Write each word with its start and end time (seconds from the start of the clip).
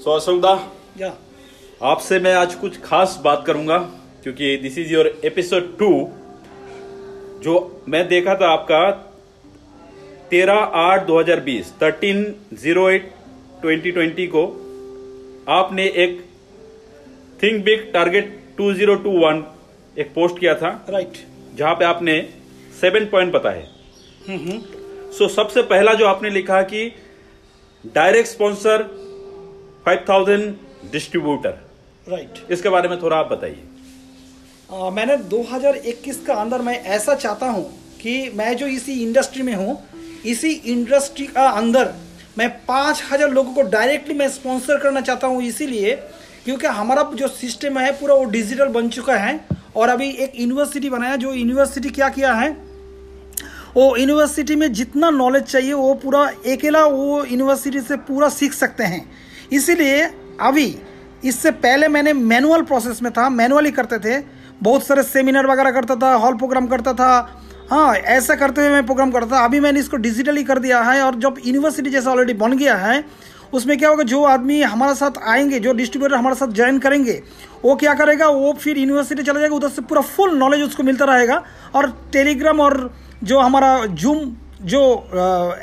सो 0.00 0.16
या 1.00 1.12
आपसे 1.82 2.18
मैं 2.18 2.32
आज 2.34 2.54
कुछ 2.54 2.80
खास 2.80 3.20
बात 3.24 3.42
करूँगा 3.46 3.78
क्योंकि 4.22 4.56
this 4.56 4.78
is 4.78 4.92
your 4.92 5.06
episode 5.24 5.66
two 5.78 5.88
जो 7.42 7.56
मैं 7.88 8.06
देखा 8.08 8.34
था 8.34 8.48
आपका 8.48 8.80
तेरह 10.30 10.78
आठ 10.80 11.04
दो 11.06 11.18
हज़ार 11.20 11.40
बीस 11.40 11.72
thirteen 11.82 12.22
zero 12.54 12.88
eight 12.90 13.10
twenty 13.62 13.90
twenty 13.90 14.26
को 14.26 14.44
आपने 15.48 15.86
एक 16.04 16.18
think 17.42 17.64
big 17.64 17.92
target 17.92 18.32
two 18.58 18.72
zero 18.74 18.94
two 18.98 19.10
one 19.18 19.44
एक 19.96 20.14
पोस्ट 20.14 20.38
किया 20.38 20.54
था 20.54 20.68
राइट 20.90 21.08
right. 21.08 21.56
जहाँ 21.58 21.74
पे 21.74 21.84
आपने 21.84 22.20
सेवन 22.80 23.06
पॉइंट 23.06 23.32
बताए 23.32 23.66
सो 25.18 25.28
सबसे 25.28 25.62
पहला 25.66 25.94
जो 25.94 26.06
आपने 26.06 26.30
लिखा 26.30 26.62
कि 26.64 26.90
direct 27.84 28.28
sponsor 28.28 28.88
five 29.86 30.04
thousand 30.08 30.54
distributor. 30.92 31.58
Right 32.06 32.46
इसके 32.52 32.68
बारे 32.68 32.88
में 32.88 33.00
थोड़ा 33.02 33.16
आप 33.16 33.28
बताइए। 33.32 34.90
मैंने 34.92 35.16
2021 35.28 36.24
का 36.26 36.34
अंदर 36.34 36.62
मैं 36.62 36.78
ऐसा 36.96 37.14
चाहता 37.14 37.46
हूँ 37.46 37.64
कि 38.02 38.30
मैं 38.34 38.56
जो 38.56 38.66
इसी 38.68 38.92
इंडस्ट्री 39.02 39.42
में 39.42 39.54
हूँ 39.54 39.78
इसी 40.26 40.50
इंडस्ट्री 40.72 41.26
का 41.28 41.48
अंदर 41.50 41.92
मैं 42.38 42.48
पाँच 42.66 43.02
हज़ार 43.10 43.30
लोगों 43.30 43.52
को 43.54 43.62
डायरेक्टली 43.70 44.14
मैं 44.14 44.28
स्पॉन्सर 44.28 44.76
करना 44.80 45.00
चाहता 45.00 45.26
हूँ 45.26 45.42
इसीलिए 45.42 45.94
क्योंकि 46.44 46.66
हमारा 46.68 47.02
जो 47.14 47.28
सिस्टम 47.28 47.78
है 47.78 47.90
पूरा 47.92 48.14
वो 48.14 48.24
डिजिटल 48.30 48.68
बन 48.70 48.88
चुका 48.88 49.16
है 49.16 49.38
और 49.76 49.88
अभी 49.88 50.10
एक 50.10 50.32
यूनिवर्सिटी 50.40 50.90
बनाया 50.90 51.16
जो 51.16 51.32
यूनिवर्सिटी 51.34 51.90
क्या 51.90 52.08
किया 52.08 52.32
है 52.34 52.50
वो 53.76 53.96
यूनिवर्सिटी 53.96 54.56
में 54.56 54.72
जितना 54.72 55.10
नॉलेज 55.12 55.42
चाहिए 55.42 55.72
वो 55.72 55.92
पूरा 56.02 56.20
अकेला 56.52 56.84
वो 56.86 57.24
यूनिवर्सिटी 57.24 57.80
से 57.80 57.96
पूरा 58.06 58.28
सीख 58.30 58.52
सकते 58.52 58.84
हैं। 58.84 59.04
इसीलिए 59.52 60.02
अभी, 60.40 60.78
इससे 61.24 61.50
पहले 61.50 61.88
मैंने 61.88 62.12
मैनुअल 62.12 62.62
प्रोसेस 62.62 63.02
में 63.02 63.12
था, 63.12 63.28
मैनुअली 63.28 63.70
करते 63.70 63.98
थे। 63.98 64.24
बहुत 64.62 64.86
सारे 64.86 65.02
सेमिनार 65.02 65.46
वगैरह 65.46 65.70
करता 65.70 65.96
था 65.96 66.14
हॉल 66.14 66.34
प्रोग्राम 66.34 66.66
करता 66.66 66.92
था। 66.92 67.42
हाँ 67.70 67.94
ऐसा 67.94 68.34
करते 68.34 68.60
हुए 68.60 68.70
मैं 68.70 68.84
प्रोग्राम 68.86 69.10
करता 69.10 69.36
था। 69.36 69.44
अभी 69.44 69.60
मैंने 69.60 69.80
इसको 69.80 69.96
डिजिटली 69.96 70.44
कर 70.44 70.58
दिया 70.58 70.80
है 70.82 71.02
और 71.02 71.14
जब 71.14 71.36
यूनिवर्सिटी 71.46 71.90
जैसा 71.90 72.10
ऑलरेडी 72.10 72.34
बन 72.34 72.56
गया 72.56 72.76
है, 72.76 73.04
उसमें 73.52 73.78
क्या 73.78 73.88
होगा, 73.88 74.02
जो 74.02 74.24
आदमी 74.24 74.62
हमारे 74.62 74.94
साथ 74.94 75.10
आएँगे, 75.26 75.58
जो 75.58 75.72
डिस्ट्रीब्यूटर 75.72 76.14
हमारे 76.14 76.36
साथ 76.36 76.46
ज्वाइन 76.46 76.78
करेंगे, 76.78 77.22
वो 77.64 77.76
क्या 77.76 77.94
करेगा, 77.94 78.28
वो 78.28 78.52
फिर 78.52 78.78
यूनिवर्सिटी 78.78 79.22
चला 79.22 79.40
जाएगा, 79.40 79.56
उधर 79.56 79.68
से 79.68 79.82
पूरा 79.82 80.00
फुल 80.00 80.38
नॉलेज 80.38 80.62
उसको 80.62 80.82
मिलता 80.82 81.04
रहेगा। 81.04 81.42
और 81.74 82.08
टेलीग्राम 82.12 82.60
और 82.60 82.94
जो 83.24 83.38
हमारा 83.38 83.86
जूम 83.86 84.36
जो 84.62 84.80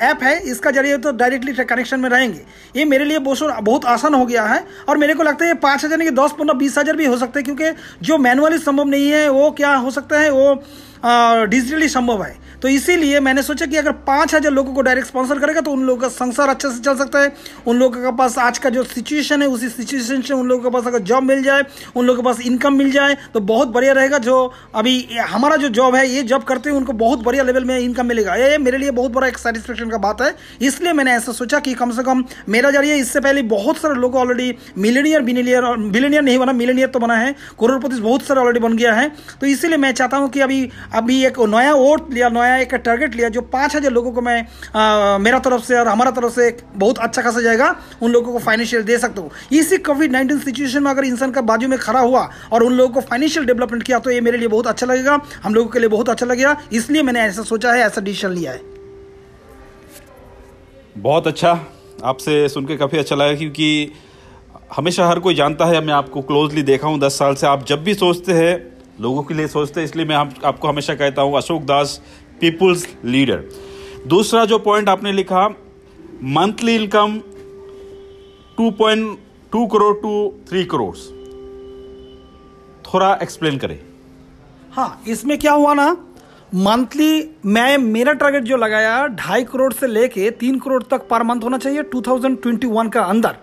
ऐप 0.02 0.24
है, 0.24 0.38
इसका 0.42 0.72
ज़रिए 0.72 0.98
तो 0.98 1.12
डायरेक्टली 1.14 1.54
कनेक्शन 1.56 2.00
में 2.00 2.10
रहेंगे। 2.10 2.42
ये 2.76 2.86
मेरे 2.86 3.06
लिए 3.06 3.20
बहुत 3.20 3.62
बहुत 3.62 3.86
आसान 3.88 4.14
हो 4.14 4.26
गया 4.26 4.44
है 4.46 4.64
और 4.90 4.98
मेरे 4.98 5.14
को 5.14 5.24
लगता 5.24 5.46
है 5.46 5.50
ये 5.50 5.56
पाँच 5.58 5.84
हज़ार 5.86 5.98
नहीं 6.00 6.12
दस, 6.12 6.32
पंद्रह, 6.32 6.54
बीस 6.56 6.78
हज़ार 6.78 6.96
भी 6.96 7.06
हो 7.06 7.18
सकते 7.18 7.40
हैं, 7.40 7.46
क्योंकि 7.46 7.72
जो 8.02 8.18
मैनुअली 8.18 8.58
संभव 8.60 8.88
नहीं 8.88 9.10
है, 9.10 9.28
वो 9.30 9.52
क्या 9.52 9.74
हो 9.76 9.92
सकता 9.92 10.20
है, 10.20 10.30
वो 10.32 11.46
डिजिटली 11.46 11.88
संभव 11.90 12.24
है। 12.24 12.36
तो 12.62 12.68
इसीलिए 12.68 13.20
मैंने 13.20 13.42
सोचा 13.44 13.66
कि 13.66 13.78
अगर 13.78 13.92
पाँच 14.08 14.34
हज़ार 14.36 14.52
लोगों 14.54 14.74
को 14.74 14.82
डायरेक्ट 14.82 15.08
स्पॉन्सर 15.08 15.40
करेगा 15.40 15.62
तो 15.62 15.72
उन 15.72 15.84
लोगों 15.84 16.02
का 16.02 16.08
संसार 16.10 16.50
अच्छे 16.50 16.70
से 16.70 16.80
चल 16.80 16.96
सकता 16.98 17.20
है। 17.20 17.32
उन 17.68 17.78
लोगों 17.78 18.02
के 18.02 18.16
पास 18.18 18.38
आज 18.40 18.58
का 18.58 18.70
जो 18.70 18.84
सिचुएशन 18.86 19.42
है, 19.42 19.48
उसी 19.48 19.70
सिचुएशन 19.70 20.22
से 20.22 20.34
उन 20.34 20.48
लोगों 20.48 20.64
के 20.64 20.70
पास 20.70 20.88
अगर 20.88 21.00
जॉब 21.02 21.24
मिल 21.24 21.44
जाए, 21.44 21.64
उन 21.96 22.06
लोगों 22.06 22.22
के 22.22 22.26
पास 22.26 22.42
इनकम 22.42 22.74
मिल 22.74 22.92
जाए 22.92 23.18
तो 23.34 23.40
बहुत 23.42 23.68
बढ़िया 23.70 23.94
रहेगा। 23.94 24.18
जो 24.20 24.54
अभी 24.76 25.08
हमारा 25.30 25.56
जो 25.56 25.70
जॉब 25.70 25.96
है, 25.96 26.08
ये 26.08 26.24
जॉब 26.24 26.44
करते 26.44 26.70
हैं 26.70 26.78
उनको 26.78 26.94
बहुत 26.96 27.24
बढ़िया 27.24 27.44
लेवल 27.44 27.66
में 27.66 27.78
इनकम 27.78 28.06
मिलेगा। 28.06 28.36
ये 28.36 28.58
मेरे 28.60 28.78
लिए 28.78 28.92
बहुत 28.92 29.12
बड़ा 29.12 29.28
एक 29.28 29.38
सेटिस्फेक्शन 29.38 29.90
का 29.90 29.98
बात 30.00 30.22
है। 30.22 30.34
इसलिए 30.62 30.94
मैंने 30.94 31.14
ऐसा 31.14 31.32
सोचा 31.34 31.60
कि 31.60 31.74
कम 31.76 31.92
से 31.92 32.04
कम 32.04 32.24
मेरा 32.50 32.72
ज़रिए 32.72 32.96
इससे 32.98 33.20
पहले 33.20 33.42
बहुत 33.48 33.78
सारे 33.78 33.96
लोग 33.96 34.16
ऑलरेडी 34.18 34.54
मिलेनियर 34.78 35.22
बिलियनियर 35.22 35.66
बिलियनियर 35.78 36.22
नहीं 36.22 36.38
बना 36.40 36.54
मिलेनियर 36.54 36.88
तो 36.88 37.00
बना 37.00 37.16
है। 37.16 37.32
करोड़पति 37.60 37.96
बहुत 37.98 38.24
सारे 38.24 38.40
ऑलरेडी 38.40 38.60
बन 38.60 38.78
गया 38.78 38.94
है। 38.94 39.12
तो 39.42 39.48
इसीलिए 39.48 39.78
मैं 39.78 39.92
चाहता 39.94 40.18
हूँ 40.18 40.30
कि 40.30 40.40
अभी 40.42 40.70
अभी 40.96 41.24
एक 41.26 41.40
नया 41.50 41.74
वोट 41.76 42.14
लिया, 42.14 42.30
नया 42.30 42.47
एक 42.56 42.74
टारगेट 42.76 43.16
लिया 43.16 43.30
जो 43.30 43.42
पाँच 43.50 43.76
हज़ार 43.76 43.92
लोगों 43.92 44.12
को 44.12 44.22
मैं 44.22 44.40
आ, 44.76 45.18
मेरा 45.18 45.40
तरफ़ 45.40 45.64
से 45.64 45.78
और 45.80 45.88
हमारा 45.88 46.12
तरफ़ 46.12 46.34
से 46.34 46.48
एक 46.48 46.62
बहुत 46.76 46.98
अच्छा 46.98 47.22
खासा 47.22 47.42
जाएगा 47.42 47.76
उन 48.02 48.12
लोगों 48.12 48.34
को 48.34 48.40
फाइनेंशियल 48.40 48.84
दे 48.84 48.98
सकता 48.98 49.22
हूँ। 49.22 49.32
इसी 49.54 49.78
कोविड 49.80 50.12
नाइन्टीन 50.12 50.40
सिचुएशन 50.40 50.84
में 50.84 50.92
अगर 50.92 51.06
इंसान 51.06 51.32
का 51.32 51.42
बाजू 51.44 51.68
में 51.68 51.78
खड़ा 51.80 52.00
हुआ 52.00 52.30
और 52.52 52.64
उन 52.64 52.74
लोगों 52.74 52.94
को 52.94 53.02
फाइनेंशियल 53.10 53.46
डेवलपमेंट 53.46 53.84
किया 53.84 54.00
तो 54.00 54.12
ये 54.12 54.22
मेरे 54.22 54.38
लिए 54.38 54.48
बहुत 54.48 54.68
अच्छा 54.68 54.86
लगेगा 54.86 55.20
हम 55.44 55.54
लोगों 55.54 55.70
के 55.70 55.80
लिए 55.80 55.90
बहुत 55.90 56.10
अच्छा 56.10 56.26
लगेगा 56.26 56.56
इसलिए 56.74 57.02
मैंने 57.02 57.22
ऐसा 57.22 57.44
सोचा 57.44 57.74
है 57.74 57.82
ऐसा 57.82 58.02
डिसीज़न 58.02 58.34
लिया 58.34 58.52
है। 58.52 58.62
बहुत 60.98 61.28
अच्छा 61.28 61.60
आपसे 62.04 62.48
सुन 62.50 62.66
के 62.66 62.78
काफ़ी 62.78 62.98
अच्छा 62.98 63.16
लगा 63.16 63.36
क्योंकि 63.36 63.92
हमेशा 64.76 65.08
हर 65.08 65.20
कोई 65.20 65.36
जानता 65.36 65.66
है 65.66 65.84
मैं 65.86 65.94
आपको 65.94 66.22
क्लोजली 66.22 66.64
देखा 66.64 66.88
हूँ 66.88 67.00
दस 67.00 67.18
साल 67.20 67.36
से 67.36 67.48
आप 67.48 67.66
जब 67.66 67.84
भी 67.84 67.94
सोचते 67.94 68.34
हैं 68.34 68.56
लोगों 69.02 69.24
के 69.24 69.34
लिए 69.34 69.48
सोचते 69.48 69.80
हैं 69.80 69.88
इसलिए 69.88 70.06
मैं 70.06 70.16
आप, 70.16 70.34
आपको 70.46 70.68
हमेशा 70.68 70.94
कहता 70.96 71.22
हूँ 71.22 71.36
अशोक 71.38 71.64
दास 71.64 72.00
पीपुल्स 72.42 72.88
लीडर 73.06 73.44
दूसरा 74.08 74.46
जो 74.46 74.60
पॉइंट 74.60 74.90
आपने 74.90 75.12
लिखा 75.12 75.48
monthly 76.24 76.76
income 76.76 77.18
2.2 78.58 79.68
crore 79.72 79.96
two 79.98 80.34
three 80.50 80.64
crore 80.66 80.96
थोड़ा 82.86 83.14
एक्सप्लेन 83.22 83.58
करें। 83.58 83.80
हाँ 84.72 85.02
इसमें 85.08 85.38
क्या 85.40 85.52
हुआ 85.52 85.74
ना? 85.74 85.98
मंथली 86.56 87.30
मैं, 87.46 87.78
मेरा 87.78 88.14
टारगेट 88.14 88.44
जो 88.44 88.58
लगाया, 88.58 89.08
ढाई 89.08 89.44
करोड़ 89.44 89.74
से 89.74 89.88
लेके 89.88 90.30
तीन 90.32 90.60
करोड़ 90.60 90.84
तक 90.84 91.08
पर 91.10 91.24
मंथ 91.24 91.44
होना 91.44 91.58
चाहिए 91.58 91.84
2021 91.96 92.90
का 92.90 93.02
अंदर। 93.04 93.36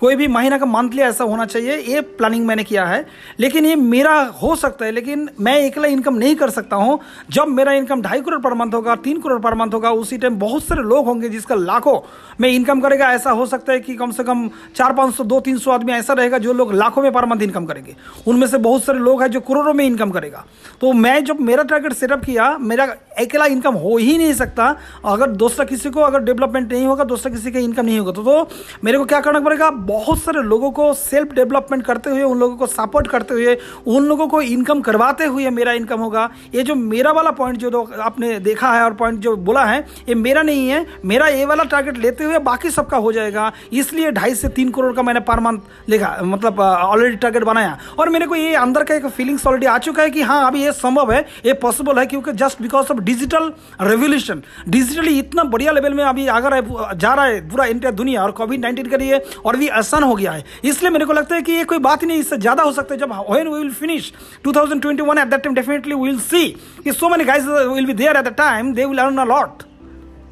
कोई 0.00 0.16
भी 0.16 0.26
महीना 0.28 0.58
का 0.58 0.66
मंथली 0.66 1.02
ऐसा 1.02 1.24
होना 1.24 1.44
चाहिए 1.46 1.76
ये 1.78 2.00
प्लानिंग 2.00 2.46
मैंने 2.46 2.64
किया 2.64 2.84
है। 2.84 3.04
लेकिन 3.40 3.66
ये 3.66 3.76
मेरा 3.76 4.14
हो 4.42 4.54
सकता 4.56 4.84
है 4.84 4.90
लेकिन 4.92 5.28
मैं 5.40 5.70
अकेला 5.70 5.88
इनकम 5.88 6.14
नहीं 6.14 6.34
कर 6.36 6.50
सकता 6.50 6.76
हूँ। 6.76 6.98
जब 7.30 7.48
मेरा 7.48 7.72
इनकम 7.72 8.02
ढाई 8.02 8.20
करोड़ 8.20 8.40
पर 8.40 8.54
मंथ 8.54 8.74
होगा 8.74 8.94
तीन 8.96 9.20
करोड़ 9.20 9.40
पर 9.40 9.54
मंथ 9.54 9.74
होगा 9.74 9.90
उसी 9.92 10.18
टाइम 10.18 10.38
बहुत 10.38 10.64
सारे 10.64 10.82
लोग 10.82 11.06
होंगे 11.06 11.28
जिसका 11.28 11.54
लाखों 11.54 11.98
में 12.40 12.48
इनकम 12.48 12.80
करेगा। 12.80 13.12
ऐसा 13.12 13.30
हो 13.30 13.46
सकता 13.46 13.72
है 13.72 13.80
कि 13.80 13.94
कम 13.96 14.10
से 14.10 14.24
कम 14.24 14.48
चार 14.76 14.92
पाँच 14.92 15.14
सौ 15.14 15.24
दो 15.24 15.40
तीन 15.40 15.58
सौ 15.58 15.70
आदमी 15.70 15.92
ऐसा 15.92 16.12
रहेगा 16.12 16.38
जो 16.38 16.52
लोग 16.52 16.72
लाखों 16.74 17.02
में 17.02 17.10
पर 17.12 17.26
मंथ 17.26 17.42
इनकम 17.42 17.66
करेंगे। 17.66 17.96
उनमें 18.26 18.46
से 18.46 18.58
बहुत 18.58 18.84
सारे 18.84 18.98
लोग 18.98 19.22
हैं 19.22 19.30
जो 19.30 19.40
करोड़ों 19.40 19.74
में 19.74 19.84
इनकम 19.84 20.10
करेगा। 20.10 20.44
तो 20.80 20.92
मैं 20.94 21.24
जब 21.24 21.40
मेरा 21.40 21.62
टारगेट 21.64 21.92
सेटअप 21.92 22.24
किया 22.24 22.56
मेरा 22.58 22.84
अकेला 23.18 23.46
इनकम 23.46 23.74
हो 23.76 23.96
ही 23.96 24.16
नहीं 24.18 24.32
सकता। 24.34 24.74
अगर 25.04 25.30
दूसरा 25.32 25.64
किसी 25.64 25.90
को 25.90 26.00
अगर 26.00 26.22
डेवलपमेंट 26.22 26.72
नहीं 26.72 26.86
होगा 26.86 27.04
दूसरा 27.06 27.32
किसी 27.32 27.50
का 27.50 27.58
इनकम 27.58 27.84
नहीं 27.84 27.98
होगा 27.98 28.12
तो, 28.12 28.22
तो 28.22 28.48
मेरे 28.84 28.98
को 28.98 29.04
क्या 29.04 29.20
करना 29.20 29.40
पड़ेगा? 29.40 29.70
बहुत 29.86 30.18
सारे 30.18 30.42
लोगों 30.42 30.70
को 30.70 30.92
सेल्फ 30.94 31.32
डेवलपमेंट 31.34 31.84
करते 31.84 32.10
हुए, 32.10 32.22
उन 32.22 32.38
लोगों 32.38 32.56
को 32.56 32.66
सपोर्ट 32.66 33.06
करते 33.06 33.34
हुए, 33.34 33.56
उन 33.86 34.04
लोगों 34.04 34.26
को 34.28 34.40
इनकम 34.42 34.80
करवाते 34.80 35.24
हुए 35.26 35.50
मेरा 35.50 35.72
इनकम 35.72 36.00
होगा। 36.00 36.28
ये 36.54 36.62
जो 36.62 36.74
मेरा 36.74 37.12
वाला 37.12 37.30
पॉइंट 37.32 37.58
जो 37.58 37.82
आपने 38.00 38.38
देखा 38.40 38.72
है 38.72 38.82
और 38.82 38.94
पॉइंट 38.94 39.18
जो 39.20 39.34
बोला 39.38 39.64
है, 39.64 39.78
ये 40.08 40.14
मेरा 40.16 40.42
नहीं 40.42 40.68
है। 40.68 40.84
मेरा 41.04 41.26
ये 41.28 41.44
वाला 41.46 41.64
टारगेट 41.66 41.98
लेते 41.98 42.24
हुए 42.24 42.38
बाकी 42.40 42.70
सबका 42.70 42.96
हो 42.96 43.12
जाएगा। 43.12 43.50
इसलिए 43.72 44.10
ढाई 44.12 44.34
से 44.34 44.48
तीन 44.50 44.70
करोड़ 44.70 44.92
का 44.94 45.02
मैंने 45.02 45.20
पर 45.22 45.40
मंथ 45.40 45.88
लिखा 45.88 46.16
मतलब 46.24 46.60
ऑलरेडी 46.60 47.16
टारगेट 47.16 47.44
बनाया। 47.44 47.78
और 47.98 48.08
मेरे 48.08 48.26
को 48.26 48.34
ये 48.34 48.54
अंदर 48.56 48.84
का 48.84 48.94
एक 48.94 49.06
फीलिंग्स 49.08 49.46
ऑलरेडी 49.46 49.66
आ 49.66 49.76
चुका 49.78 50.02
है 50.02 50.10
कि 50.10 50.22
हाँ 50.22 50.46
अभी 50.46 50.64
ये 50.64 50.72
संभव 50.74 51.12
है, 51.12 51.24
ये 51.46 51.52
पॉसिबल 51.56 51.98
है, 51.98 52.06
क्योंकि 52.06 52.32
just 52.34 52.62
because 52.62 52.92
of 52.92 53.00
digital 53.00 53.52
revolution 53.82 54.42
digitally 54.68 55.18
इतना 55.18 55.44
बढ़िया 55.46 55.72
लेवल 55.72 55.94
में 55.94 56.04
अभी 56.04 56.26
अगर 56.28 56.60
जा 56.96 57.12
रहा 57.14 57.24
है 57.24 57.40
पूरा 57.48 57.64
इंडिया 57.66 57.90
दुनिया 57.92 58.22
और 58.22 58.30
कोविड 58.32 58.60
नाइन्टीन 58.60 58.86
के 58.86 58.96
लिए, 58.96 59.18
और 59.44 59.56
भी 59.56 59.68
आसान 59.76 60.02
हो 60.02 60.14
गया 60.14 60.32
है। 60.32 60.44
इसलिए 60.64 60.90
मेरे 60.90 61.04
को 61.04 61.12
लगता 61.12 61.34
है 61.34 61.42
कि 61.42 61.52
ये 61.52 61.64
कोई 61.64 61.78
बात 61.80 62.04
नहीं, 62.04 62.18
इससे 62.18 62.36
ज़्यादा 62.38 62.62
हो 62.62 62.72
सकता 62.72 62.94
है 62.94 63.00
जब 63.00 63.12
when 63.30 63.48
we 63.48 63.58
will 63.58 63.72
finish 63.74 64.12
2021 64.46 65.18
at 65.18 65.28
that 65.28 65.42
time 65.42 65.54
definitely 65.54 65.94
we 65.94 66.02
will 66.02 66.18
see 66.20 66.48
कि 66.84 66.92
so 66.92 67.08
many 67.08 67.24
guys 67.24 67.44
will 67.44 67.86
be 67.86 67.92
there 67.94 68.16
at 68.16 68.24
the 68.24 68.34
time 68.38 68.72
they 68.74 68.84
will 68.84 68.98
earn 68.98 69.18
a 69.18 69.24
lot 69.26 69.62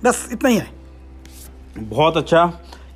बस 0.04 0.28
इतना 0.32 0.48
ही 0.48 0.56
है। 0.56 0.68
बहुत 1.78 2.16
अच्छा 2.16 2.46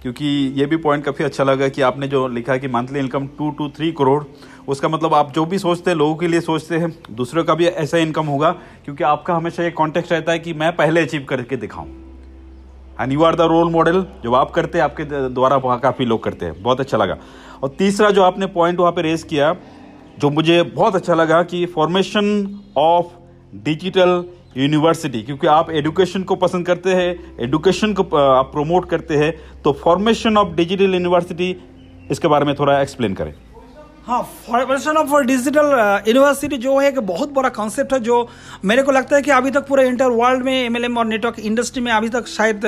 क्योंकि 0.03 0.27
ये 0.57 0.67
भी 0.67 0.77
पॉइंट 0.79 1.05
काफ़ी 1.05 1.25
अच्छा 1.25 1.45
लगा 1.45 1.69
कि 1.69 1.83
आपने 1.83 2.09
जो 2.09 2.27
लिखा 2.29 2.57
कि 2.57 2.69
monthly 2.69 2.99
income 2.99 3.27
two 3.39 3.51
two 3.51 3.69
three 3.69 3.91
crore 3.93 4.23
उसका 4.69 4.89
मतलब 4.89 5.15
आप 5.15 5.33
जो 5.33 5.45
भी 5.47 5.59
सोचते 5.59 5.91
हैं, 5.91 5.97
लोगों 5.97 6.15
के 6.17 6.29
लिए 6.29 6.41
सोचते 6.41 6.79
हैं, 6.79 6.91
दूसरों 7.11 7.45
का 7.45 7.55
भी 7.55 7.67
ऐसा 7.67 7.99
इनकम 7.99 8.27
होगा, 8.27 8.51
क्योंकि 8.85 9.05
आपका 9.05 9.35
हमेशा 9.35 9.63
ये 9.63 9.71
कॉन्टेक्स्ट 9.71 10.13
रहता 10.13 10.33
है 10.33 10.39
कि 10.39 10.53
मैं 10.55 10.75
पहले 10.77 11.01
अचीव 11.01 11.25
करके 11.29 11.57
दिखाऊँ। 11.57 11.89
And 13.01 13.13
you 13.13 13.23
are 13.23 13.35
the 13.35 13.41
role 13.51 13.71
model 13.71 14.05
जो 14.23 14.33
आप 14.35 14.51
करते 14.51 14.79
हैं, 14.79 14.85
आपके 14.85 15.05
द्वारा 15.05 15.57
वहाँ 15.57 15.79
काफ़ी 15.81 16.05
लोग 16.05 16.23
करते 16.23 16.47
हैं। 16.47 16.63
बहुत 16.63 16.81
अच्छा 16.81 16.99
लगा। 16.99 17.17
और 17.63 17.69
तीसरा 17.79 18.11
जो 18.11 18.23
आपने 18.23 18.47
पॉइंट 18.49 18.81
वहाँ 18.81 18.93
पे 18.93 19.03
रेज 19.03 19.23
किया, 19.23 19.55
जो 20.19 20.31
मुझे 20.31 20.63
बहुत 20.65 20.97
अच्छा 20.97 21.15
लगा 21.15 21.43
कि 21.43 21.65
फॉर्मेशन 21.67 22.61
ऑफ़ 22.77 23.07
डिजिटल 23.65 24.25
यूनिवर्सिटी 24.57 25.23
क्योंकि 25.23 25.47
आप 25.47 25.71
एजुकेशन 25.71 26.23
को 26.23 26.35
पसंद 26.37 26.67
करते 26.67 26.95
हैं 26.95 27.37
एजुकेशन 27.41 27.93
को 27.95 28.17
आप 28.17 28.51
प्रमोट 28.53 28.89
करते 28.89 29.17
हैं 29.17 29.33
तो 29.63 29.73
फॉर्मेशन 29.83 30.37
ऑफ़ 30.37 30.55
डिजिटल 30.55 30.95
यूनिवर्सिटी 30.95 31.57
इसके 32.11 32.29
बारे 32.29 32.45
में 32.45 32.55
थोड़ा 32.55 32.81
एक्सप्लेन 32.81 33.15
करें। 33.15 33.35
हाँ 34.09 34.23
फॉर्मेशन 34.47 34.97
ऑफ़ 34.97 35.11
डिजिटल 35.27 35.67
यूनिवर्सिटी 36.09 36.57
जो 36.57 36.77
है 36.79 36.87
एक 36.89 36.99
बहुत 36.99 37.33
बड़ा 37.33 37.49
कॉन्सेप्ट 37.49 37.93
है 37.93 37.99
जो 38.01 38.29
मेरे 38.65 38.83
को 38.83 38.93
लगता 38.93 39.17
है 39.17 39.23
कि 39.23 39.31
अभी 39.31 39.51
तक 39.51 39.67
पूरे 39.67 39.87
इंटर 39.89 40.11
वर्ल्ड 40.11 40.45
में 40.45 40.53
एमएलएम 40.55 40.97
और 40.99 41.05
नेटवर्क 41.07 41.39
इंडस्ट्री 41.39 41.83
में 41.83 41.91
अभी 41.93 42.09
तक 42.09 42.27
शायद 42.27 42.61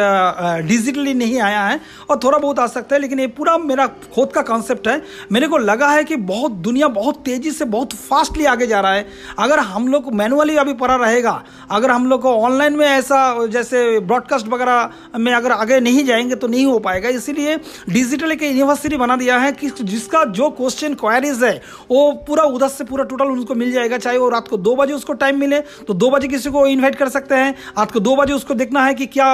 डिजिटली 0.67 1.15
नहीं 1.15 1.41
आया 1.41 1.63
है 1.63 1.81
और 2.11 2.19
थोड़ा 2.25 2.39
बहुत 2.39 2.59
आ 2.59 2.67
सकता 2.67 2.95
है, 2.95 3.01
लेकिन 3.01 3.21
ये 3.21 3.27
पूरा 3.29 3.57
मेरा 3.59 3.87
खुद 4.15 4.33
का 4.35 4.43
कॉन्सेप्ट 4.43 4.89
है। 4.89 5.01
मेरे 5.33 5.49
को 5.49 5.59
लगा 5.59 5.89
है 5.89 6.03
कि 6.05 6.17
बहुत 6.17 6.53
दुनिया 6.67 6.89
बहुत 6.91 7.23
तेज़ी 7.25 7.51
से 7.51 7.65
बहुत 7.67 7.93
फास्टली 7.93 8.45
आगे 8.45 8.67
जा 8.67 8.81
रहा 8.81 8.93
है। 8.93 9.07
अगर 9.39 9.59
हम 9.61 9.89
लोग 9.89 10.13
मैनुअली 10.15 10.57
अभी 10.57 10.75
पढ़ा 10.75 10.97
रहेगा, 10.97 11.43
अगर 11.71 11.91
हम 11.91 12.07
लोग 12.07 12.23
को 12.23 12.35
ऑनलाइन 12.35 12.77
में 12.77 12.87
ऐसा 12.89 13.47
जैसे 13.47 13.99
ब्रॉडकास्ट 14.01 14.49
वगैरह 14.49 15.19
में 15.19 15.33
अगर 15.33 15.53
आगे 15.53 15.81
नहीं 15.81 16.05
जाएँगे 16.05 16.35
तो 16.35 16.49
नहीं 16.49 16.67
हो 16.67 16.79
पाएगा। 16.81 17.09
इसीलिए 17.09 17.57
डिजिटल 17.89 18.33
एक 18.33 18.43
यूनिवर्सिटी 18.43 18.97
बना 18.97 19.17
दिया 19.17 19.39
है 19.39 19.53
कि 19.53 19.71
जिसका 19.83 20.25
जो 20.27 20.51
क्वेश्चन 20.53 20.95
क्वायरी 20.95 21.29
प्राइस 21.31 21.43
है। 21.45 21.63
वो 21.91 22.13
पूरा 22.27 22.43
उधर 22.45 22.69
से 22.69 22.85
पूरा 22.85 23.05
टोटल 23.05 23.25
उनको 23.27 23.55
मिल 23.55 23.73
जाएगा, 23.73 23.99
चाहे 23.99 24.19
वो 24.19 24.29
रात 24.29 24.49
को 24.49 24.57
दो 24.59 24.75
बजे 24.77 24.93
उसको 24.95 25.13
टाइम 25.15 25.39
मिले 25.41 25.61
तो 25.87 25.95
दो 25.95 26.11
बजे 26.11 26.29
किसी 26.29 26.51
को 26.51 26.67
इन्वाइट 26.67 26.95
कर 26.95 27.09
सकते 27.09 27.35
हैं। 27.35 27.53
रात 27.79 27.91
को 27.93 28.01
दो 28.01 28.17
बजे 28.17 28.33
उसको 28.33 28.55
देखना 28.55 28.85
है 28.85 28.95
कि 28.95 29.07
क्या 29.09 29.29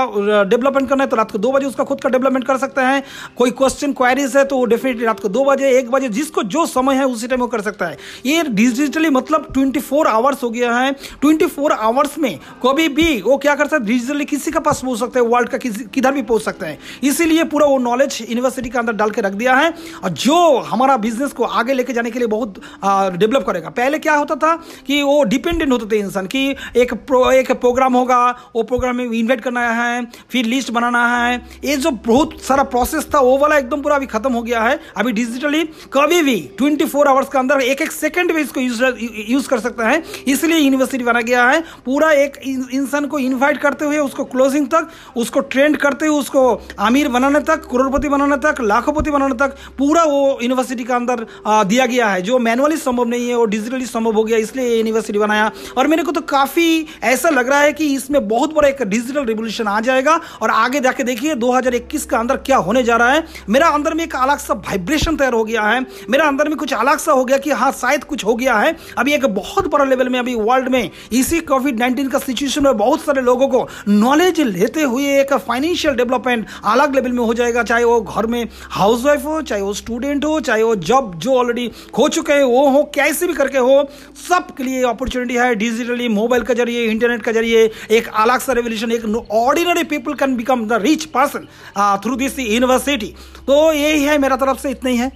डेवलपमेंट 0.45 0.89
करना 0.89 1.05
है 1.05 1.11
तो 1.11 1.17
रात 1.17 1.31
को 1.31 1.39
दो 1.39 1.53
बजे 1.53 1.67
उसका 1.67 1.85
खुद 1.85 2.01
का 2.01 2.09
डेवलपमेंट 2.09 2.47
कर 2.47 2.59
सकते 2.59 2.81
हैं। 2.81 3.03
कोई 3.37 3.51
क्वेश्चन 3.53 3.93
क्वायरीज 3.93 4.37
है 4.37 4.45
तो 4.47 4.57
वो 4.57 4.65
डेफिनेटली 4.67 5.05
रात 5.05 5.21
को 5.21 5.29
दो 5.29 5.45
बजे, 5.45 5.71
एक 5.79 5.91
बजे, 5.91 6.09
जिसको 6.11 6.43
जो 6.45 6.67
समय 6.67 6.95
है, 6.95 7.05
उसी 7.07 7.27
टाइम 7.27 7.41
वो 7.41 7.47
कर 7.49 7.61
सकता 7.63 7.87
है। 7.87 7.99
ये 8.27 8.43
डिजिटली 8.45 9.11
मतलब 9.11 9.49
ट्वेंटी 9.55 9.81
आवर्स 10.07 10.43
हो 10.43 10.51
गया 10.51 10.75
है। 10.75 10.93
ट्वेंटी 11.21 11.47
आवर्स 11.73 12.19
में 12.19 12.39
कभी 12.65 12.89
भी 12.91 13.21
वो 13.23 13.37
क्या 13.39 13.55
कर 13.55 13.67
सकते 13.67 13.85
डिजिटली 13.87 14.25
किसी 14.25 14.51
का 14.51 14.61
पास 14.61 14.81
पहुँच 14.85 14.99
सकते 14.99 15.21
हैं 15.21 15.27
वर्ल्ड 15.27 15.49
का 15.49 15.59
किधर 15.59 16.13
भी 16.13 16.23
पहुँच 16.23 16.43
सकते 16.43 16.67
हैं। 16.67 16.79
इसीलिए 17.05 17.45
पूरा 17.47 17.67
वो 17.67 17.79
नॉलेज 17.81 18.19
यूनिवर्सिटी 18.21 18.69
के 18.69 18.79
अंदर 18.79 18.93
डाल 18.95 19.11
के 19.11 19.21
रख 19.21 19.33
दिया 19.35 19.55
है। 19.55 19.73
और 20.05 20.11
जो 20.11 20.37
हमारा 20.61 20.97
बिज़नेस 20.99 21.33
को 21.33 21.45
आगे 21.45 21.73
लेके 21.87 21.93
जाने 21.93 22.11
के 22.11 22.19
लिए 22.19 22.29
बहुत 22.29 22.61
डेवलप 23.17 23.45
करेगा। 23.47 23.69
पहले 23.71 23.99
क्या 23.99 24.15
होता 24.15 24.35
था 24.37 24.55
कि 24.87 25.03
वो 25.03 25.23
डिपेंडेंट 25.27 25.71
होते 25.73 25.87
थे 25.93 25.99
इंसान 26.01 26.27
कि 26.27 26.49
एक 26.77 26.95
प्रो, 27.07 27.31
एक 27.33 27.53
प्रोग्राम 27.53 27.95
होगा 27.95 28.19
वो 28.57 28.63
प्रोग्राम 28.65 28.97
में 28.97 29.05
इन्वाइट 29.07 29.41
करना 29.41 29.69
है 29.73 30.05
फिर 30.33 30.45
लिस्ट 30.47 30.71
बनाना 30.73 31.07
है। 31.09 31.37
ये 31.65 31.77
जो 31.77 31.91
बहुत 32.07 32.41
सारा 32.43 32.63
प्रोसेस 32.67 33.07
था 33.15 33.21
वो 33.21 33.37
वाला 33.39 33.59
एकदम 33.59 33.83
पूरा 33.83 33.97
अभी 33.97 34.07
खत्म 34.07 34.33
हो 34.33 34.43
गया 34.43 34.63
है। 34.63 34.79
अभी 34.97 35.13
डिजिटली 35.13 35.63
कभी 35.93 36.23
भी 36.23 36.37
ट्वेंटी 36.59 36.85
आवर्स 36.99 37.29
के 37.29 37.39
अंदर 37.39 37.61
एक 37.63 37.81
एक 37.83 37.93
सेकंड 37.93 38.33
भी 38.35 38.41
इसको 38.43 38.61
यूज़ 38.61 39.49
कर 39.49 39.61
सकता 39.61 39.89
है। 39.89 40.03
इसलिए 40.29 40.59
यूनिवर्सिटी 40.59 41.05
बना 41.05 41.21
गया 41.21 41.45
है। 41.47 41.61
पूरा 41.85 42.11
एक 42.15 42.37
इंसान 42.75 43.07
को 43.07 43.19
इन्वाइट 43.19 43.59
करते 43.61 43.85
हुए 43.85 43.99
उसको 43.99 44.25
क्लोजिंग 44.27 44.67
तक 44.75 44.89
उसको 45.17 45.41
ट्रेंड 45.53 45.77
करते 45.77 46.07
हुए 46.07 46.19
उसको 46.19 46.43
अमीर 46.81 47.09
बनाने 47.09 47.41
तक 47.43 47.65
करोड़पति 47.71 48.09
बनाने 48.09 48.37
तक 48.45 48.61
लाखोपति 48.63 49.11
बनाने 49.11 49.35
तक 49.37 49.57
पूरा 49.79 50.03
वो 50.05 50.39
यूनिवर्सिटी 50.43 50.85
के 50.85 50.93
अंदर 50.93 51.27
दिया 51.47 51.76
गया 51.85 52.09
है, 52.09 52.23
जो 52.23 52.39
मैनुअली 52.39 52.77
संभव 52.77 53.05
नहीं 53.05 53.29
है 53.29 53.35
वो 53.35 53.45
डिजिटली 53.45 53.87
संभव 53.87 54.13
हो 54.13 54.25
गया, 54.25 54.39
इसलिए 54.39 54.77
यूनिवर्सिटी 54.77 55.19
बनाया। 55.19 55.51
और 55.79 55.87
मेरे 55.87 56.03
को 56.03 56.13
तो 56.13 56.21
काफ़ी 56.21 56.87
ऐसा 57.03 57.29
लग 57.29 57.49
रहा 57.49 57.61
है 57.61 57.73
कि 57.73 57.87
इसमें 57.95 58.29
बहुत 58.29 58.55
बड़ा 58.55 58.69
एक 58.69 58.83
डिजिटल 58.83 59.25
रिवोल्यूशन 59.25 59.67
आ 59.67 59.81
जाएगा। 59.81 60.21
और 60.43 60.51
आगे 60.51 60.81
जाके 60.81 61.03
देखिए 61.03 61.35
2021 61.35 62.05
का 62.05 62.19
अंदर 62.19 62.37
क्या 62.37 62.57
होने 62.57 62.83
जा 62.83 62.97
रहा 62.97 63.13
है। 63.13 63.25
मेरा 63.49 63.69
अंदर 63.69 63.95
में 63.95 64.05
एक 64.05 64.17
अलग 64.17 64.39
सा 64.39 64.55
वाइब्रेशन 64.55 65.17
तैयार 65.17 65.33
हो 65.33 65.45
गया 65.45 65.63
है। 65.63 65.85
मेरा 66.11 66.27
अंदर 66.27 66.49
में 66.49 66.57
कुछ 66.59 66.73
अलग 66.75 66.99
सा 66.99 67.13
हो 67.13 67.25
गया 67.25 67.39
कि 67.39 67.51
हाँ 67.51 67.73
शायद 67.73 68.05
कुछ 68.05 68.25
हो 68.25 68.35
गया 68.35 68.55
है। 68.55 68.77
अभी 68.99 69.15
एक 69.15 69.27
बहुत 69.27 69.67
बड़ा 69.67 69.85
लेवल 69.85 70.09
में 70.09 70.19
अभी 70.19 70.35
वर्ल्ड 70.35 70.69
में 70.69 70.91
इसी 71.13 71.41
कोविड 71.41 71.79
नाइन्टीन 71.79 72.09
का 72.09 72.19
सिचुएशन 72.19 72.63
में 72.63 72.77
बहुत 72.77 73.01
सारे 73.01 73.23
लोगों 73.23 73.49
को 73.49 73.67
नॉलेज 73.89 74.41
लेते 74.41 74.83
हुए 74.83 75.21
एक 75.21 75.33
फाइनेंशियल 75.39 75.95
डेवलपमेंट 75.95 76.47
अलग 76.65 76.95
लेवल 76.95 77.13
में 77.13 77.25
हो 77.25 77.35
जाएगा। 77.35 77.63
चाहे 77.63 77.85
वो 77.85 78.01
घर 78.01 78.27
में 78.27 78.47
हाउस 78.71 79.05
वाइफ 79.05 79.25
हो, 79.25 79.41
चाहे 79.43 79.63
वो 79.63 79.73
स्टूडेंट 79.75 80.25
हो, 80.25 80.39
चाहे 80.41 80.63
वो 80.63 80.75
जॉब 80.77 81.15
जो 81.17 81.35
ऑलरेडी 81.35 81.56
खो 81.93 82.09
चुके 82.09 82.33
हैं, 82.33 82.43
वो 82.45 82.69
हो, 82.71 82.83
कैसे 82.95 83.27
भी 83.27 83.35
करके 83.35 83.59
हो 83.59 83.89
सबके 84.21 84.65
लिए 84.65 84.83
अपॉर्चुनिटी 84.87 85.35
है 85.37 85.55
डिजिटली 85.57 86.09
मोबाइल 86.11 86.43
के 86.43 86.55
ज़रिए 86.55 86.85
इंटरनेट 86.87 87.23
के 87.25 87.33
ज़रिए, 87.33 87.65
एक 87.91 88.09
अलग 88.17 88.41
सा 88.41 88.53
रेवल्यूशन 88.53 88.93
एक 88.93 89.05
ordinary 89.33 89.85
people 89.87 90.15
can 90.15 90.37
become 90.37 90.67
the 90.67 90.81
rich 90.83 91.05
person 91.13 91.47
through 92.03 92.17
this 92.17 92.39
university 92.39 93.15
तो 93.39 93.73
यही 93.73 94.03
है 94.05 94.19
मेरा 94.19 94.37
तरफ़ 94.39 94.59
से, 94.59 94.71
इतना 94.71 94.91
ही 94.91 94.97
है। 94.97 95.11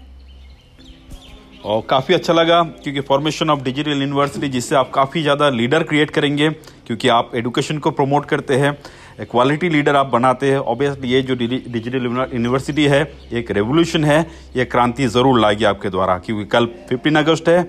और 1.63 1.83
काफ़ी 1.91 2.15
अच्छा 2.15 2.33
लगा, 2.33 2.63
क्योंकि 2.63 3.01
फॉर्मेशन 3.03 3.51
ऑफ़ 3.51 3.63
डिजिटल 3.63 3.91
यूनिवर्सिटी 3.93 4.49
जिससे 4.49 4.75
आप 4.77 4.91
काफ़ी 4.95 5.23
ज़्यादा 5.23 5.49
लीडर 5.51 5.83
क्रिएट 5.83 6.11
करेंगे, 6.11 6.49
क्योंकि 6.87 7.09
आप 7.11 7.33
एडुकेशन 7.37 7.79
को 7.79 7.91
प्रमोट 7.93 8.27
करते 8.27 8.57
हैं। 8.57 8.73
क्वालिटी 9.23 9.69
लीडर 9.69 9.97
आप 9.97 10.07
बनाते 10.09 10.51
हैं। 10.51 10.59
ऑब्वियसली 10.59 11.09
ये 11.09 11.21
जो 11.23 11.35
डिजिटल 11.35 12.05
यूनिवर्सिटी 12.05 12.85
है 12.87 13.03
एक 13.33 13.51
रेवोल्यूशन 13.51 14.05
है। 14.05 14.21
ये 14.57 14.65
क्रांति 14.67 15.07
ज़रूर 15.09 15.41
लाएगी 15.41 15.65
आपके 15.67 15.91
द्वारा, 15.91 16.19
क्योंकि 16.19 16.45
कल 16.47 16.67
फिफ्टीन 16.89 17.17
अगस्त 17.17 17.49
है 17.49 17.63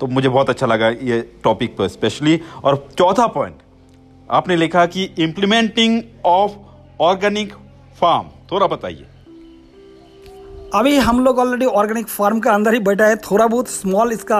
तो 0.00 0.06
मुझे 0.08 0.28
बहुत 0.28 0.50
अच्छा 0.50 0.66
लगा 0.66 0.88
ये 1.02 1.20
टॉपिक 1.44 1.76
पर 1.76 1.88
स्पेशली 1.88 2.40
और 2.64 2.76
चौथा 2.98 3.26
पॉइंट 3.28 3.54
आपने 4.30 4.56
लिखा 4.56 4.84
कि 4.86 5.04
इम्प्लीमेंटिंग 5.20 6.02
ऑफ़ 6.26 6.52
ऑर्गेनिक 7.00 7.52
फार्म 7.98 8.28
थोड़ा 8.52 8.66
बताइए। 8.66 9.06
अभी 10.74 10.96
हम 10.96 11.18
लोग 11.24 11.38
ऑलरेडी 11.38 11.66
ऑर्गेनिक 11.66 12.06
फार्म 12.08 12.38
के 12.40 12.48
अंदर 12.48 12.72
ही 12.74 12.78
बैठा 12.80 13.06
है। 13.06 13.16
थोड़ा 13.20 13.46
बहुत 13.46 13.68
स्मॉल 13.68 14.12
इसका, 14.12 14.38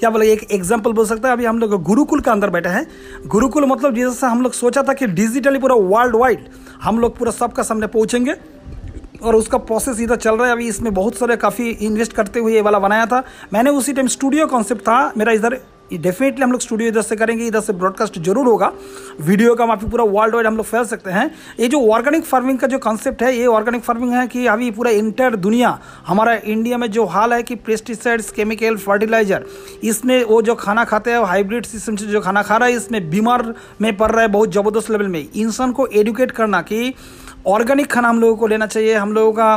क्या 0.00 0.10
बोले, 0.10 0.30
एक 0.32 0.46
एग्ज़ाम्पल 0.52 0.92
बोल 0.92 1.06
सकते 1.06 1.28
हैं। 1.28 1.32
अभी 1.32 1.44
हम 1.44 1.58
लोग 1.58 1.82
गुरुकुल 1.82 2.20
के 2.20 2.30
अंदर 2.30 2.50
बैठे 2.50 2.68
हैं। 2.68 2.86
गुरुकुल 3.26 3.66
मतलब 3.66 3.94
जैसे 3.94 4.26
हम 4.26 4.42
लोग 4.42 4.52
सोचा 4.52 4.82
था 4.82 4.92
कि 4.92 5.06
डिजिटली 5.08 5.58
पूरा 5.58 5.74
वर्ल्ड 5.74 6.16
वाइड 6.16 6.48
हम 6.82 6.98
लोग 6.98 7.16
पूरा 7.18 7.32
सबका 7.32 7.62
सामने 7.62 7.86
पहुँचेंगे। 7.88 8.34
और 9.22 9.36
उसका 9.36 9.58
प्रोसेस 9.60 10.00
इधर 10.00 10.16
चल 10.16 10.36
रहा 10.36 10.46
है। 10.46 10.52
अभी 10.52 10.68
इसमें 10.68 10.92
बहुत 10.94 11.18
सारे 11.18 11.36
काफ़ी 11.36 11.68
इन्वेस्ट 11.70 12.12
करते 12.12 12.40
हुए 12.40 12.54
ये 12.54 12.60
वाला 12.60 12.78
बनाया 12.78 13.06
था। 13.06 13.22
मैंने 13.52 13.70
उसी 13.72 13.92
टाइम 13.92 14.06
स्टूडियो 14.08 14.46
कॉन्सेप्ट 14.46 14.82
था। 14.82 15.12
मेरा 15.16 15.32
इधर 15.32 15.60
डेफिनेटली 15.96 16.42
हम 16.42 16.52
लोग 16.52 16.60
स्टूडियो 16.60 16.88
इधर 16.88 17.02
से 17.02 17.16
करेंगे, 17.16 17.46
इधर 17.46 17.60
से 17.60 17.72
ब्रॉडकास्ट 17.74 18.18
ज़रूर 18.20 18.46
होगा। 18.46 18.70
वीडियो 19.20 19.54
का 19.54 19.66
माफ़ी 19.66 19.88
पूरा 19.90 20.04
वर्ल्ड 20.06 20.34
वाइड 20.34 20.46
हम 20.46 20.56
लोग 20.56 20.66
फैल 20.66 20.84
सकते 20.84 21.10
हैं। 21.10 21.30
ये 21.60 21.68
जो 21.68 21.80
ऑर्गेनिक 21.90 22.24
फ़ार्मिंग 22.24 22.58
का 22.58 22.66
जो 22.66 22.78
कॉन्सेप्ट 22.78 23.22
है, 23.22 23.34
ये 23.36 23.46
ऑर्गेनिक 23.48 23.82
फ़ार्मिंग 23.82 24.12
है 24.12 24.26
कि 24.26 24.46
अभी 24.46 24.70
पूरा 24.70 24.90
इंटर 24.92 25.36
दुनिया, 25.38 25.78
हमारा 26.06 26.34
इंडिया 26.34 26.78
में 26.78 26.90
जो 26.90 27.04
हाल 27.06 27.32
है 27.32 27.42
कि 27.42 27.54
पेस्टिसाइड्स 27.56 28.30
केमिकल 28.30 28.76
फर्टिलाइज़र 28.78 29.44
इसमें 29.84 30.22
वो 30.24 30.40
जो 30.42 30.54
खाना 30.56 30.84
खाते 30.84 31.10
हैं 31.10 31.24
हाइब्रिड 31.24 31.66
सिस्टम 31.66 31.96
से 31.96 32.06
जो 32.06 32.20
खाना 32.20 32.42
खा 32.42 32.56
रहा 32.56 32.68
है, 32.68 32.74
इसमें 32.74 33.10
बीमार 33.10 33.54
में 33.80 33.96
पड़ 33.96 34.10
रहा 34.10 34.22
है 34.22 34.28
बहुत 34.30 34.52
ज़बरदस्त 34.52 34.90
लेवल 34.90 35.08
में। 35.08 35.26
इंसान 35.26 35.72
को 35.72 35.86
एडुकेट 35.88 36.30
करना 36.32 36.60
कि 36.62 36.94
ऑर्गेनिक 37.46 37.90
खाना 37.92 38.08
हम 38.08 38.20
लोगों 38.20 38.36
को 38.36 38.46
लेना 38.46 38.66
चाहिए, 38.66 38.94
हम 38.94 39.12
लोगों 39.12 39.32
का 39.32 39.56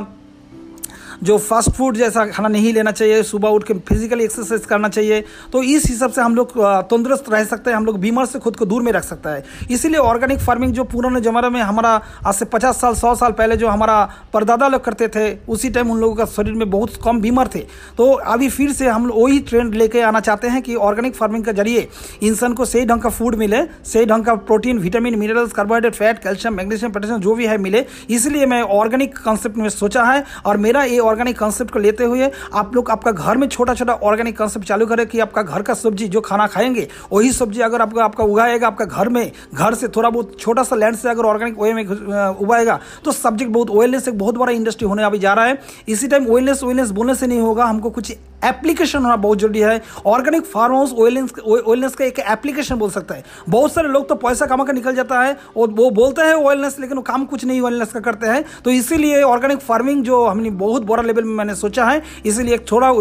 जो 1.19 1.37
फास्ट 1.39 1.69
फ़ूड 1.71 1.97
जैसा 1.97 2.25
खाना 2.27 2.47
नहीं 2.49 2.73
लेना 2.73 2.91
चाहिए, 2.91 3.21
सुबह 3.23 3.49
उठ 3.49 3.63
के 3.63 3.73
फिजिकली 3.87 4.23
एक्सरसाइज 4.23 4.65
करना 4.65 4.89
चाहिए 4.89 5.23
तो 5.53 5.61
इस 5.65 5.85
हिसाब 5.87 6.11
से 6.11 6.21
हम 6.21 6.35
लोग 6.35 6.51
तंदुरुस्त 6.89 7.29
रह 7.29 7.43
सकते 7.45 7.69
हैं, 7.69 7.77
हम 7.77 7.85
लोग 7.85 7.99
बीमार 7.99 8.25
से 8.25 8.39
खुद 8.39 8.55
को 8.55 8.65
दूर 8.65 8.81
में 8.81 8.91
रख 8.91 9.03
सकता 9.03 9.29
है। 9.29 9.43
इसीलिए 9.71 9.99
ऑर्गेनिक 9.99 10.39
फ़ार्मिंग 10.39 10.73
जो 10.73 10.83
पुराने 10.85 11.21
ज़माने 11.21 11.49
में 11.49 11.61
हमारा, 11.61 11.89
आज 12.25 12.33
से 12.35 12.45
पचास 12.47 12.81
साल, 12.81 12.93
सौ 12.95 13.13
साल 13.15 13.31
पहले 13.33 13.57
जो 13.57 13.67
हमारा 13.67 13.97
परदादा 14.33 14.67
लोग 14.67 14.83
करते 14.83 15.07
थे, 15.07 15.31
उसी 15.47 15.69
टाइम 15.69 15.91
उन 15.91 15.99
लोगों 15.99 16.15
का 16.15 16.25
शरीर 16.27 16.53
में 16.53 16.69
बहुत 16.69 16.99
कम 17.03 17.21
बीमार 17.21 17.49
थे। 17.55 17.59
तो 17.97 18.11
अभी 18.27 18.49
फिर 18.49 18.71
से 18.73 18.87
हम 18.87 19.07
वही 19.07 19.39
ट्रेंड 19.41 19.75
लेके 19.75 20.01
आना 20.03 20.19
चाहते 20.19 20.47
हैं 20.47 20.61
कि 20.61 20.75
ऑर्गेनिक 20.77 21.15
फ़ार्मिंग 21.15 21.43
के 21.45 21.53
ज़रिए 21.53 21.87
इंसान 22.23 22.53
को 22.53 22.65
सही 22.65 22.85
ढंग 22.85 23.01
का 23.01 23.09
फ़ूड 23.09 23.35
मिले, 23.37 23.63
सही 23.85 24.05
ढंग 24.05 24.25
का 24.25 24.35
protein 24.47 24.79
vitamin 24.79 25.19
minerals 25.19 25.53
carbohydrate 25.53 25.95
fat 25.95 26.19
calcium 26.23 26.53
magnesium 26.53 26.91
potassium 26.91 27.19
जो 27.19 27.35
भी 27.35 27.45
है 27.47 27.57
मिले। 27.59 27.85
इसलिए 28.09 28.45
मैं 28.45 28.61
ऑर्गेनिक 28.61 29.17
कॉन्सेप्ट 29.17 29.57
में 29.57 29.69
सोचा 29.71 30.03
है 30.03 30.23
और 30.45 30.57
मेरा 30.57 30.83
ये 30.83 30.99
ऑर्गेनिक 31.07 31.39
कॉन्सेप्ट 31.39 31.71
को 31.71 31.79
लेते 31.79 32.03
हुए 32.03 32.29
आप 32.53 32.75
लोग 32.75 32.91
आपका 32.91 33.11
घर 33.11 33.37
में 33.37 33.47
छोटा 33.49 33.73
छोटा 33.73 33.93
ऑर्गेनिक 33.93 34.37
कॉन्सेप्ट 34.37 34.67
चालू 34.67 34.85
करें 34.85 35.05
कि 35.07 35.19
आपका 35.19 35.41
घर 35.41 35.61
का 35.61 35.73
सब्ज़ी, 35.73 36.07
जो 36.07 36.21
खाना 36.21 36.47
खाएँगे, 36.47 36.87
वही 37.13 37.31
सब्ज़ी 37.31 37.61
अगर 37.61 37.81
आपका 37.81 38.03
आपका 38.03 38.23
उगाएगा, 38.23 38.67
आपका 38.67 38.85
घर 38.85 39.09
में, 39.09 39.31
घर 39.53 39.73
से 39.73 39.87
थोड़ा 39.87 40.09
बहुत 40.09 40.39
छोटा 40.39 40.63
सा 40.63 40.75
लैंड 40.75 40.95
से 40.95 41.09
अगर 41.09 41.25
ऑर्गेनिक 41.25 41.59
वे 41.59 41.73
में 41.73 41.83
उगाएगा 41.85 42.79
तो 43.05 43.11
सब्जेक्ट 43.13 43.51
बहुत 43.53 43.69
ऑयलनेस 43.71 44.07
एक 44.07 44.17
बहुत 44.19 44.37
बड़ा 44.37 44.51
इंडस्ट्री 44.53 44.87
होने 44.87 45.03
अभी 45.03 45.19
जा 45.19 45.33
रहा 45.33 45.45
है। 45.45 45.59
इसी 45.87 46.07
टाइम 46.07 46.27
ऑयलनेस 46.27 46.63
ऑयलनेस 46.63 46.91
बोलने 46.91 47.15
से 47.15 47.27
नहीं 47.27 47.39
होगा, 47.39 47.65
हमको 47.65 47.89
कुछ 47.89 48.15
एप्लीकेशन 48.47 48.99
होना 48.99 49.15
बहुत 49.17 49.39
ज़रूरी 49.39 49.59
है। 49.59 49.81
ऑर्गेनिक 50.07 50.45
फार्म 50.45 50.73
हाउस 50.75 50.93
ऑयलनेस 50.93 51.95
का 51.95 52.05
एक 52.05 52.19
एप्लीकेशन 52.21 52.75
बोल 52.77 52.89
सकता 52.91 53.15
है। 53.15 53.23
बहुत 53.49 53.73
सारे 53.73 53.89
लोग 53.89 54.07
तो 54.09 54.15
पैसा 54.17 54.45
कमा 54.45 54.63
कर 54.63 54.73
निकल 54.73 54.95
जाता 54.95 55.21
है 55.21 55.37
और 55.57 55.69
वो 55.71 55.89
बोलते 55.91 56.21
हैं 56.21 56.33
ऑयलनेस 56.35 56.79
लेकिन 56.79 56.97
वो 56.97 57.03
काम 57.03 57.25
कुछ 57.27 57.45
नहीं 57.45 57.61
ऑयलनेस 57.61 57.91
का 57.93 57.99
करते 58.01 58.27
हैं। 58.27 58.43
तो 58.65 58.71
इसीलिए 58.71 59.21
ऑर्गेनिक 59.23 59.59
फ़ार्मिंग 59.61 60.03
जो 60.03 60.25
हमने 60.25 60.49
बहुत 60.57 60.83
बड़ा 60.85 61.03
लेवल 61.03 61.23
में 61.23 61.33
मैंने 61.35 61.55
सोचा 61.57 61.85
है, 61.85 62.01
इसीलिए 62.25 62.55
एक 62.55 62.65
थोड़ा 62.71 62.91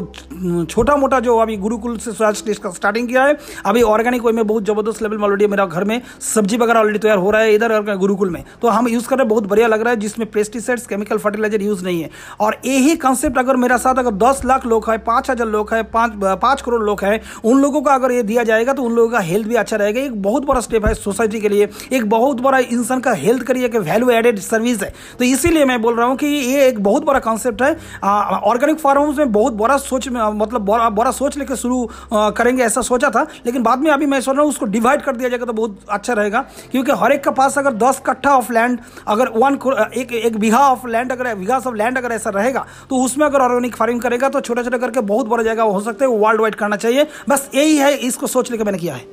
छोटा 0.66 0.96
मोटा 0.96 1.20
जो 1.20 1.36
अभी 1.38 1.56
गुरुकुल 1.58 1.96
से 1.98 2.12
स्टार्टिंग 2.12 3.08
किया 3.08 3.22
है। 3.22 3.36
अभी 3.66 3.82
ऑर्गेनिक 3.84 4.24
वे 4.24 4.32
में 4.32 4.46
बहुत 4.46 4.64
ज़बरदस्त 4.64 5.02
लेवल 5.02 5.16
में 5.16 5.24
ऑलरेडी 5.24 5.46
मेरा 5.46 5.66
घर 5.66 5.84
में 5.84 6.00
सब्ज़ी 6.24 6.56
वगैरह 6.56 6.80
ऑलरेडी 6.80 6.98
तैयार 6.98 7.18
हो 7.18 7.30
रहा 7.30 7.40
है 7.42 7.54
इधर 7.54 7.94
गुरुकुल 7.96 8.30
में। 8.30 8.42
तो 8.62 8.68
हम 8.68 8.88
यूज़ 8.88 9.08
कर 9.08 9.16
रहे 9.16 9.22
हैं, 9.22 9.28
बहुत 9.28 9.46
बढ़िया 9.46 9.66
लग 9.68 9.80
रहा 9.80 9.90
है, 9.90 9.98
जिसमें 9.98 10.30
पेस्टिसाइड्स 10.30 10.86
केमिकल 10.86 11.18
फर्टिलाइज़र 11.18 11.62
यूज़ 11.62 11.84
नहीं 11.84 12.02
है। 12.02 12.10
और 12.40 12.56
यही 12.66 12.96
कॉन्सेप्ट 12.98 13.38
अगर 13.38 13.56
मेरा 13.56 13.76
साथ 13.78 13.98
अगर 13.98 14.10
दस 14.18 14.44
लाख 14.44 14.66
लोग 14.66 14.90
है, 14.90 14.98
पाँच 15.00 15.30
पाँच 15.36 15.40
हज़ार 15.40 15.52
लोग 15.52 15.72
हैं, 15.74 15.84
पाँच 15.86 16.12
पाँच 16.40 16.60
करोड़ 16.62 16.82
लोग 16.82 17.04
हैं, 17.04 17.20
उन 17.44 17.60
लोगों 17.60 17.80
को 17.82 17.90
अगर 17.90 18.12
ये 18.12 18.22
दिया 18.22 18.42
जाएगा 18.44 18.72
तो 18.72 18.82
उन 18.82 18.92
लोगों 18.92 19.10
का 19.10 19.18
हेल्थ 19.20 19.46
भी 19.48 19.54
अच्छा 19.56 19.76
रहेगा। 19.76 20.00
एक 20.00 20.22
बहुत 20.22 20.44
बड़ा 20.46 20.60
स्टेप 20.60 20.86
है 20.86 20.94
सोसाइटी 20.96 21.40
के 21.40 21.48
लिए। 21.48 21.68
एक 21.92 22.08
बहुत 22.10 22.40
बड़ा 22.40 22.58
इंसान 22.58 23.00
का 23.00 23.12
हेल्थ 23.14 23.46
के 23.46 23.52
लिए 23.52 23.68
वैल्यू 23.68 24.10
एडेड 24.10 24.38
सर्विस 24.40 24.82
है। 24.82 24.92
तो 25.18 25.24
इसीलिए 25.24 25.64
मैं 25.64 25.80
बोल 25.82 25.96
रहा 25.96 26.06
हूँ 26.06 26.16
कि 26.16 26.26
ये 26.26 26.66
एक 26.68 26.82
बहुत 26.82 27.04
बड़ा 27.04 27.20
कॉन्सेप्ट 27.20 27.62
है। 27.62 27.72
ऑर्गेनिक 28.02 28.78
फार्म्स 28.80 29.18
में 29.18 29.32
बहुत 29.32 29.52
बड़ा 29.54 29.76
सोच 29.78 30.08
मतलब 30.08 30.64
बड़ा 30.64 30.88
बड़ा 30.90 31.10
सोच 31.12 31.36
लेकर 31.38 31.56
शुरू 31.56 31.88
करेंगे 32.12 32.62
ऐसा 32.62 32.80
सोचा 32.82 33.10
था। 33.10 33.26
लेकिन 33.46 33.62
बाद 33.62 33.78
में 33.78 33.90
अभी 33.90 34.06
मैं 34.06 34.20
सोच 34.20 34.34
रहा 34.34 34.42
हूँ 34.42 34.50
उसको 34.50 34.66
डिवाइड 34.68 35.02
कर 35.02 35.16
दिया 35.16 35.28
जाएगा 35.28 35.46
तो 35.46 35.52
बहुत 35.52 35.78
अच्छा 35.90 36.12
रहेगा। 36.12 36.44
क्योंकि 36.72 36.92
हर 36.94 37.12
एक 37.12 37.24
के 37.24 37.30
पास 37.32 37.58
अगर 37.58 37.72
दस 37.76 38.00
कट्ठा 38.06 38.36
ऑफ़ 38.36 38.52
लैंड 38.52 38.78
अगर 39.06 39.28
वन 39.36 39.58
एक 39.96 40.12
एक 40.14 40.36
बीघा 40.38 40.58
ऑफ़ 40.60 40.86
लैंड 40.88 41.12
अगर, 41.12 41.34
बीघा 41.34 41.56
ऑफ़ 41.56 41.68
लैंड 41.68 41.98
अगर 41.98 42.12
ऐसा 42.12 42.30
रहेगा 42.30 42.64
तो 42.90 42.96
उसमें 43.04 43.26
अगर 43.26 43.40
ऑर्गेनिक 43.40 43.76
फ़ार्मिंग 43.76 44.00
करेगा 44.00 44.28
तो 44.28 44.40
छोटा 44.40 44.62
छोटा 44.62 44.78
करके 44.78 45.00
बहुत 45.16 45.26
बड़ा 45.26 45.42
जाएगा 45.42 45.62
हो 45.64 45.80
सकता 45.80 46.04
है 46.04 46.10
वर्ल्ड 46.20 46.40
वाइड 46.40 46.54
करना 46.54 46.76
चाहिए। 46.76 47.06
बस 47.28 47.50
यही 47.54 47.76
है 47.78 47.96
इसको 48.06 48.26
सोच 48.26 48.50
लेकर 48.50 48.64
मैंने 48.64 48.78
किया 48.78 48.94
है। 48.94 49.04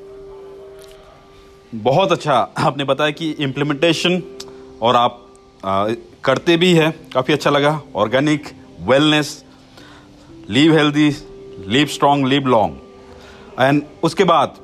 बहुत 1.83 2.12
अच्छा। 2.12 2.33
आपने 2.60 2.83
बताया 2.86 3.12
कि 3.12 3.29
इम्प्लीमेंटेशन 3.41 4.22
और 4.81 4.95
आप 4.95 5.19
आ, 5.63 5.88
करते 6.24 6.55
भी 6.57 6.74
है 6.74 6.89
काफ़ी 7.13 7.33
अच्छा 7.33 7.50
लगा। 7.50 7.81
Organic 7.95 8.48
wellness 8.88 9.29
live 10.50 10.74
healthy 10.74 11.10
live 11.67 11.88
strong 11.88 12.25
live 12.27 12.48
long 12.48 13.62
and 13.62 13.81
उसके 14.03 14.24
बाद 14.24 14.55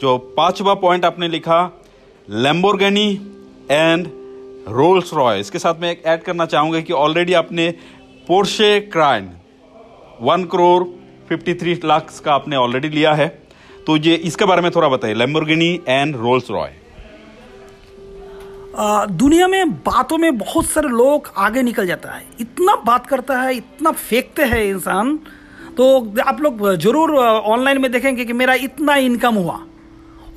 जो 0.00 0.16
पांचवा 0.36 0.74
पॉइंट 0.74 1.04
आपने 1.04 1.28
लिखा 1.28 1.60
लेम्बोर्गनी 2.28 3.08
एंड 3.70 4.06
रोल्स 4.68 5.12
रॉय 5.14 5.40
इसके 5.40 5.58
साथ 5.58 5.80
मैं 5.80 5.90
एक 5.90 6.02
ऐड 6.06 6.22
करना 6.22 6.46
चाहूँगा 6.46 6.80
कि 6.80 6.92
ऑलरेडी 6.92 7.32
आपने 7.32 7.70
Porsche 8.28 8.78
Cayenne 8.92 9.30
one 10.22 10.44
crore 10.44 10.84
fifty 11.28 11.54
three 11.54 11.74
lakh 11.84 12.12
का 12.24 12.32
आपने 12.34 12.56
ऑलरेडी 12.56 12.88
लिया 12.88 13.12
है। 13.14 13.28
तो 13.86 13.96
ये 13.98 14.14
इसके 14.24 14.44
बारे 14.44 14.62
में 14.62 14.70
थोड़ा 14.70 14.88
बताइए 14.88 15.14
लेम्बोर्गिनी 15.14 15.68
एंड 15.88 16.16
रोल्स 16.16 16.50
रॉय 16.50 16.72
दुनिया 19.12 19.46
में 19.48 19.72
बातों 19.82 20.16
में 20.18 20.36
बहुत 20.38 20.66
सारे 20.66 20.88
लोग 20.88 21.30
आगे 21.38 21.62
निकल 21.62 21.86
जाता 21.86 22.10
है। 22.10 22.22
इतना 22.40 22.74
बात 22.86 23.06
करता 23.06 23.40
है, 23.40 23.54
इतना 23.56 23.90
फेंकते 23.92 24.44
हैं 24.44 24.62
इंसान। 24.64 25.18
तो 25.76 25.84
आप 26.22 26.40
लोग 26.40 26.74
ज़रूर 26.74 27.14
ऑनलाइन 27.16 27.80
में 27.82 27.90
देखेंगे 27.92 28.24
कि 28.24 28.32
मेरा 28.32 28.54
इतना 28.62 28.96
इनकम 28.96 29.34
हुआ। 29.34 29.58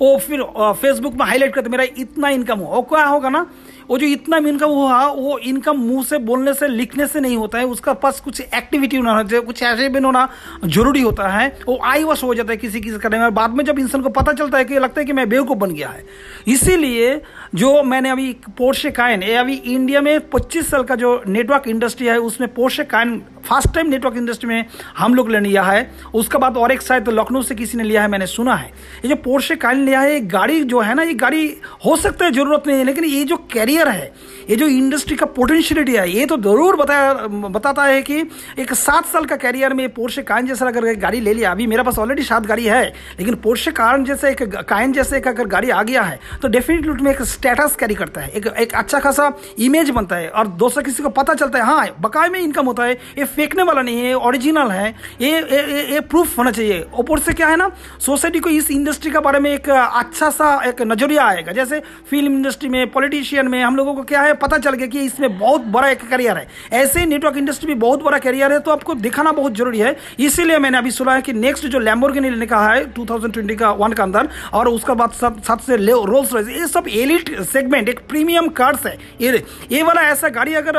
वो 0.00 0.16
फिर 0.18 0.42
फेसबुक 0.80 1.14
में 1.14 1.24
हाईलाइट 1.26 1.54
करते, 1.54 1.70
मेरा 1.70 1.84
इतना 1.98 2.28
इनकम 2.30 2.58
हुआ। 2.58 2.74
वो 2.76 2.82
क्या 2.84 3.04
होगा 3.04 3.28
ना 3.28 3.46
वो 3.90 3.98
जो 3.98 4.06
इतना 4.06 4.36
इनकम 4.38 4.68
हुआ 4.68 5.04
वो 5.06 5.38
इनकम 5.40 5.76
मुँह 5.78 6.04
से 6.04 6.18
बोलने 6.20 6.54
से, 6.54 6.68
लिखने 6.68 7.06
से 7.06 7.20
नहीं 7.20 7.36
होता 7.36 7.58
है, 7.58 7.64
उसका 7.66 7.92
पास 7.94 8.20
कुछ 8.20 8.40
एक्टिविटी 8.40 8.96
होना 8.96 9.22
कुछ 9.40 9.62
ऐसे 9.62 9.88
भी 9.88 9.98
होना 10.00 10.28
ज़रूरी 10.64 11.00
होता 11.00 11.28
है, 11.28 11.48
वो 11.68 11.78
आई 11.84 12.04
वश 12.04 12.22
हो 12.24 12.34
जाता 12.34 12.52
है 12.52 12.56
किसी 12.56 12.80
किसी 12.80 12.98
करने 12.98 13.18
में। 13.18 13.34
बाद 13.34 13.50
में 13.50 13.64
जब 13.64 13.78
इंसान 13.78 14.02
को 14.02 14.08
पता 14.10 14.32
चलता 14.32 14.58
है 14.58 14.64
कि 14.64 14.78
लगता 14.78 15.00
है 15.00 15.06
कि 15.06 15.12
मैं 15.12 15.28
बेवकूफ़ 15.28 15.58
बन 15.58 15.70
गया 15.70 15.88
है। 15.88 16.04
इसीलिए 16.48 17.20
जो 17.54 17.82
मैंने 17.82 18.10
अभी 18.10 18.32
पोर्शे 18.58 18.90
कायन 18.90 19.22
ये 19.22 19.34
अभी 19.36 19.54
इंडिया 19.54 20.00
में 20.00 20.28
25 20.30 20.70
साल 20.70 20.82
का 20.82 20.94
जो 20.94 21.22
नेटवर्क 21.26 21.68
इंडस्ट्री 21.68 22.06
है, 22.06 22.18
उसमें 22.20 22.52
पोर्शे 22.54 22.84
कायन 22.84 23.20
फ़र्स्ट 23.44 23.74
टाइम 23.74 23.88
नेटवर्क 23.88 24.16
इंडस्ट्री 24.16 24.48
में 24.48 24.64
हम 24.98 25.14
लोग 25.14 25.30
ने 25.30 25.40
लिया 25.40 25.62
है। 25.62 25.90
उसके 26.14 26.38
बाद 26.38 26.56
और 26.56 26.72
एक 26.72 26.82
शायद 26.82 27.08
लखनऊ 27.10 27.42
से 27.42 27.54
किसी 27.54 27.78
ने 27.78 27.84
लिया 27.84 28.02
है, 28.02 28.08
मैंने 28.08 28.26
सुना 28.26 28.54
है। 28.54 28.66
ये 29.04 29.08
जो 29.08 29.16
पोर्शे 29.16 29.56
कायन 29.56 29.84
लिया 29.84 30.00
है 30.00 30.20
गाड़ी 30.28 30.62
जो 30.64 30.80
है 30.80 30.94
ना, 30.94 31.02
ये 31.02 31.14
गाड़ी 31.14 31.56
हो 31.86 31.96
सकता 31.96 32.24
है, 32.24 32.32
ज़रूरत 32.32 32.66
नहीं 32.66 32.78
है, 32.78 32.84
लेकिन 32.84 33.04
ये 33.04 33.24
जो 33.24 33.36
कैरियर 33.52 33.79
है। 33.88 34.12
ये 34.50 34.56
जो 34.56 34.66
इंडस्ट्री 34.68 35.16
का 35.16 35.26
पोटेंशियलिटी 35.28 35.94
है 35.94 36.08
ये 36.10 36.26
तो 36.26 36.36
ज़रूर 36.38 36.76
बताया 36.76 37.12
बताता 37.48 37.84
है 37.84 38.00
कि 38.02 38.18
एक 38.58 38.72
सात 38.74 39.06
साल 39.06 39.24
का 39.24 39.36
कैरियर 39.36 39.74
में 39.74 39.88
पोर्शे 39.94 40.22
कायन 40.22 40.46
जैसा 40.46 40.66
अगर 40.66 40.94
गाड़ी 40.96 41.20
ले 41.20 41.34
लिया 41.34 41.50
अभी 41.50 41.66
मेरे 41.66 41.82
पास 41.82 41.98
ऑलरेडी 41.98 42.22
सात 42.22 42.46
गाड़ी 42.46 42.64
है 42.64 42.82
लेकिन 43.18 43.34
पोर्शे 43.42 43.70
कायन 43.70 44.04
जैसे 44.04 44.30
एक 44.30 44.42
कायन 44.68 44.92
जैसे 44.92 45.16
एक 45.16 45.28
अगर 45.28 45.46
गाड़ी 45.46 45.70
आ 45.70 45.82
गया 45.82 46.02
है 46.02 46.18
तो 46.42 46.48
डेफिनेटली 46.48 46.90
उसमें 46.90 47.10
एक 47.10 47.22
स्टेटस 47.24 47.76
कैरी 47.76 47.94
करता 47.94 48.20
है 48.20 48.30
एक 48.30 48.46
एक 48.58 48.74
अच्छा 48.74 48.98
खासा 48.98 49.32
इमेज 49.58 49.90
बनता 49.90 50.16
है 50.16 50.28
और 50.30 50.48
दोस्तों 50.60 50.82
किसी 50.82 51.02
को 51.02 51.08
पता 51.10 51.34
चलता 51.34 51.58
है 51.58 51.64
हाँ 51.64 51.88
बकाए 52.00 52.28
में 52.28 52.40
इनकम 52.40 52.66
होता 52.66 52.84
है 52.84 52.92
ये 53.18 53.24
फेंकने 53.26 53.62
वाला 53.62 53.82
नहीं 53.82 54.00
है 54.00 54.14
ओरिजिनल 54.16 54.70
है 54.70 54.88
ये 55.20 55.38
ये, 55.40 56.00
प्रूफ 56.00 56.38
होना 56.38 56.50
चाहिए। 56.50 56.84
ऊपर 56.98 57.18
से 57.18 57.32
क्या 57.32 57.48
है 57.48 57.56
ना 57.56 57.70
सोसाइटी 58.00 58.40
को 58.40 58.50
इस 58.50 58.70
इंडस्ट्री 58.70 59.10
के 59.10 59.18
बारे 59.20 59.40
में 59.40 59.50
एक 59.52 59.68
अच्छा 59.70 60.30
सा 60.30 60.54
एक 60.66 60.82
नज़रिया 60.82 61.24
आएगा 61.24 61.52
जैसे 61.52 61.80
फ़िल्म 62.10 62.32
इंडस्ट्री 62.32 62.68
में 62.68 62.90
पॉलिटिशियन 62.90 63.48
में 63.48 63.62
हम 63.70 63.76
लोगों 63.76 63.94
को 63.94 64.02
क्या 64.04 64.20
है, 64.22 64.32
पता 64.36 64.56
चल 64.58 64.74
गया 64.74 64.86
कि 64.88 65.00
इसमें 65.00 65.38
बहुत 65.38 65.64
बड़ा 65.68 65.88
एक 65.88 66.00
करियर 66.08 66.36
है। 66.36 66.46
ऐसे 66.74 67.00
ही 67.00 67.06
नेटवर्क 67.06 67.36
इंडस्ट्री 67.36 67.68
में 67.68 67.78
बहुत 67.80 68.02
बड़ा 68.02 68.18
करियर 68.20 68.52
है 68.52 68.58
तो 68.60 68.70
आपको 68.70 68.94
दिखाना 68.96 69.32
बहुत 69.32 69.56
ज़रूरी 69.56 69.78
है। 69.80 69.94
इसीलिए 70.20 70.58
मैंने 70.58 70.78
अभी 70.78 70.90
सुना 70.92 71.14
है 71.14 71.22
कि 71.22 71.32
नेक्स्ट 71.34 71.66
जो 71.66 71.78
लैम्बोर्गिनी 71.80 72.30
लेने 72.30 72.46
का 72.46 72.58
है 72.62 72.84
2020 72.94 73.56
का 73.56 73.70
वन 73.72 73.92
का 73.92 74.02
अंदर, 74.02 74.28
और 74.52 74.68
उसका 74.70 74.94
बाद 74.94 75.10
साथ 75.12 75.56
से 75.60 75.76
रोल्स 75.76 76.32
रॉयस 76.32 76.48
ये 76.50 76.66
सब 76.68 76.88
एलिट 76.90 77.30
सेगमेंट 77.42 77.88
एक 77.88 78.00
प्रीमियम 78.08 78.48
कार्स 78.58 78.86
है। 78.86 78.96
ये 79.20 79.44
ये 79.72 79.82
वाला 79.82 80.02
ऐसा 80.08 80.28
गाड़ी 80.30 80.54
अगर 80.54 80.78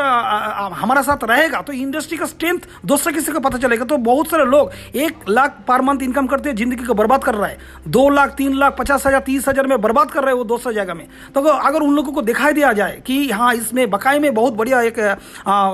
हमारा 0.75 1.01
साथ 1.03 1.23
रहेगा 1.25 1.61
तो 1.61 1.73
इंडस्ट्री 1.75 2.17
का 2.17 2.25
स्ट्रेंथ 2.27 2.67
दूसरे 2.85 3.13
किसी 3.13 3.31
को 3.31 3.39
पता 3.39 3.57
चलेगा। 3.59 3.85
तो 3.85 3.97
बहुत 4.01 4.29
सारे 4.29 4.45
लोग 4.47 4.97
एक 4.97 5.29
लाख 5.29 5.57
पर 5.67 5.81
मंथ 5.83 6.03
इनकम 6.03 6.27
करते 6.27 6.49
हैं, 6.49 6.55
ज़िंदगी 6.55 6.83
को 6.83 6.93
बर्बाद 6.95 7.23
कर 7.23 7.35
रहा 7.35 7.47
है। 7.47 7.57
दो 7.89 8.09
लाख, 8.11 8.35
तीन 8.37 8.57
लाख, 8.57 8.75
पचास 8.77 9.07
हज़ार, 9.07 9.19
तीस 9.21 9.47
हज़ार 9.47 9.67
में 9.67 9.79
बर्बाद 9.81 10.11
कर 10.11 10.21
रहे 10.21 10.29
हैं 10.29 10.37
वो 10.37 10.43
दोस्तों 10.45 10.71
जगह 10.73 10.93
में। 10.93 11.07
तो 11.33 11.41
अगर 11.41 11.81
उन 11.81 11.95
लोगों 11.95 12.11
को 12.11 12.21
दिखाई 12.23 12.53
दिया 12.53 12.71
जाए 12.73 12.80
कि 13.05 13.29
हाँ 13.31 13.53
इसमें 13.55 13.89
बकाए 13.89 14.19
में 14.19 14.33
बहुत 14.33 14.53
बढ़िया 14.53 14.81
एक 14.81 14.99
आ, 14.99 15.71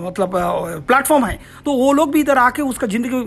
मतलब 0.00 0.32
प्लेटफॉर्म 0.86 1.24
है। 1.24 1.38
तो 1.64 1.72
वो 1.74 1.92
लोग 1.92 2.12
भी 2.12 2.20
इधर 2.20 2.38
आके 2.38 2.62
उसका 2.62 2.86
ज़िंदगी 2.86 3.20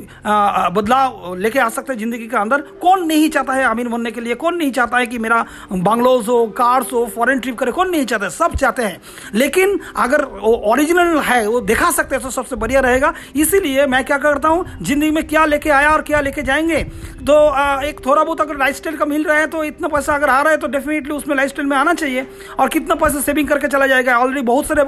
बदलाव 0.76 1.36
लेके 1.36 1.60
आ 1.60 1.68
सकते 1.70 1.94
हैं 1.94 2.00
ज़िंदगी 2.00 2.28
के 2.28 2.38
अंदर। 2.38 2.62
कौन 2.82 3.06
नहीं 3.08 3.30
चाहता 3.30 3.54
है 3.54 3.66
अमीर 3.66 3.88
बनने 3.88 4.12
के 4.12 4.22
लिए? 4.22 4.36
कौन 4.36 4.56
नहीं 4.56 4.72
चाहता 4.72 4.98
है 4.98 5.08
कि 5.08 5.20
मेरा 5.20 5.46
बंगलोज 5.74 6.28
हो 6.28 6.46
कार्स 6.58 6.94
हो 6.94 7.06
फॉरेन 7.16 7.40
ट्रिप 7.40 7.58
करे? 7.58 7.72
कौन 7.72 7.90
नहीं 7.92 8.06
चाहता 8.06 8.26
है? 8.26 8.32
सब 8.32 8.56
चाहते 8.56 8.84
हैं। 8.84 9.02
लेकिन 9.36 9.80
अगर 9.98 10.26
वो 10.26 10.54
ओरिजिनल 10.72 11.18
है 11.22 11.46
वो 11.48 11.62
दिखा 11.64 11.92
सकते 11.92 12.16
हैं 12.16 12.24
तो 12.24 12.32
सबसे 12.32 12.56
बढ़िया 12.56 12.80
रहेगा। 12.82 13.14
इसीलिए 13.36 13.86
मैं 13.88 14.04
क्या 14.06 14.18
करता 14.20 14.50
हूँ 14.50 14.66
ज़िंदगी 14.82 15.12
में 15.12 15.28
क्या 15.28 15.46
लेके 15.46 15.70
आया 15.72 15.90
और 15.90 16.02
क्या 16.02 16.22
लेके 16.22 16.42
जाएँगे? 16.44 16.84
तो 17.22 17.34
आ, 17.34 17.82
एक 17.82 18.00
थोड़ा 18.06 18.24
बहुत 18.24 18.42
अगर 18.42 18.58
लाइफ 18.58 18.80
का 18.90 19.06
मिल 19.06 19.24
रहा 19.24 19.38
है 19.38 19.48
तो 19.48 19.64
इतना 19.64 19.88
पैसा 19.88 20.14
अगर 20.16 20.30
आ 20.30 20.42
रहा 20.42 20.52
है 20.52 20.58
तो 20.58 20.68
डेफिनेटली 20.68 21.14
उसमें 21.14 21.36
लाइफ 21.36 21.60
में 21.62 21.76
आना 21.78 21.94
चाहिए। 21.94 22.26
और 22.60 22.70
कितना 22.70 22.96
पैसा 22.96 23.11
सेविंग 23.14 23.48
करके 23.48 23.68
चला 23.68 23.88
जाएगा। 23.88 24.18
ऑलरेडी 24.18 24.42
बहुत 24.42 24.66
सारे 24.66 24.82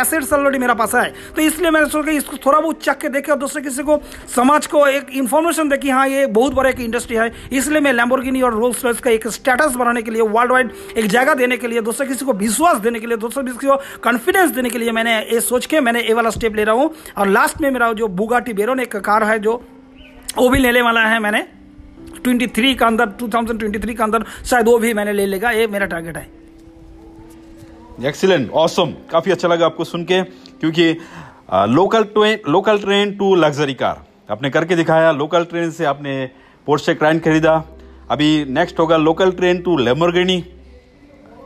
एसेट्स 0.00 0.32
ऑलरेडी 0.32 0.58
मेरा 0.58 0.74
पास 0.74 0.94
है 0.94 1.04
तो 1.36 1.42
इसलिए 1.42 1.70
मैंने 1.70 1.88
सोचा 1.88 2.12
इसको 2.12 2.36
थोड़ा 2.36 2.58
बहुत 2.60 2.82
चक 2.84 2.98
के 2.98 3.08
देखे 3.08 3.32
और 3.32 3.38
दूसरे 3.38 3.62
किसी 3.62 3.82
को, 3.82 3.98
समाज 4.34 4.66
को 4.66 4.86
एक 4.88 5.10
इन्फॉर्मेशन 5.14 5.68
दे 5.68 5.76
कि 5.76 5.90
हाँ 5.90 6.06
ये 6.08 6.26
बहुत 6.28 6.54
बड़ा 6.54 6.70
एक 6.70 6.80
इंडस्ट्री 6.80 7.16
है। 7.16 7.30
इसलिए 7.52 7.80
मैं 7.80 7.92
लैम्बोर्गिनी 7.92 8.42
और 8.42 8.54
रोल्स 8.54 8.84
रॉयस 8.84 9.00
का 9.00 9.10
एक 9.10 9.26
स्टेटस 9.28 9.74
बनाने 9.76 10.02
के 10.02 10.10
लिए 10.10 10.22
वर्ल्ड 10.22 10.52
वाइड 10.52 10.70
एक 10.96 11.06
जगह 11.06 11.34
देने 11.34 11.56
के 11.56 11.68
लिए, 11.68 11.80
दूसरे 11.82 12.06
किसी 12.06 12.24
को 12.24 12.32
विश्वास 12.34 12.76
देने 12.78 13.00
के 13.00 13.06
लिए, 13.06 13.16
दूसरे 13.18 13.44
किसी 13.44 13.66
को 13.66 13.76
कॉन्फिडेंस 14.02 14.50
देने 14.50 14.70
के 14.70 14.78
लिए 14.78 14.92
मैंने 14.92 15.18
ये 15.22 15.40
सोच 15.42 15.66
के 15.66 15.80
मैंने 15.80 16.02
ये 16.02 16.14
वाला 16.14 16.30
स्टेप 16.30 16.56
ले 16.56 16.64
रहा 16.64 16.74
हूँ। 16.74 16.90
और 17.18 17.28
लास्ट 17.28 17.60
में 17.60 17.70
मेरा 17.70 17.92
जो 17.92 18.08
बुगाटी 18.10 18.52
बेरोन 18.52 18.80
एक 18.80 18.96
कार 18.98 19.24
है, 19.24 19.38
जो 19.38 19.62
वो 20.38 20.48
भी 20.48 20.58
लेने 20.58 20.82
वाला 20.82 21.00
है 21.02 21.18
मैंने 21.20 21.44
23 22.24 22.74
का 22.74 22.86
अंदर 22.86 23.06
2023 23.20 23.94
का 23.94 24.04
अंदर, 24.04 24.24
शायद 24.44 24.66
वो 24.66 24.78
भी 24.78 24.92
मैंने 24.94 25.12
ले 25.12 25.26
लेगा, 25.26 25.50
ये 25.50 25.66
मेरा 25.66 25.86
टारगेट 25.86 26.16
है। 26.16 26.28
एक्सीलेंट 27.98 28.50
ऑसम 28.52 28.92
काफ़ी 29.10 29.32
अच्छा 29.32 29.48
लगा 29.48 29.66
आपको 29.66 29.84
सुन 29.84 30.04
के, 30.04 30.22
क्योंकि 30.22 30.92
local 31.68 32.04
train 32.06 32.38
local 32.48 32.78
train 32.78 33.16
to 33.16 33.34
luxury 33.34 33.74
car 33.74 34.04
आपने 34.30 34.50
करके 34.50 34.76
दिखाया 34.76 35.12
लोकल 35.12 35.44
ट्रेन 35.44 35.70
से 35.70 35.84
आपने 35.84 36.14
पोर्शे 36.66 36.94
क्राइन 36.94 37.18
खरीदा। 37.18 37.62
अभी 38.10 38.44
नेक्स्ट 38.46 38.78
होगा 38.78 38.96
लोकल 38.96 39.30
ट्रेन 39.32 39.60
टू 39.62 39.76
लेमरगेनी 39.78 40.40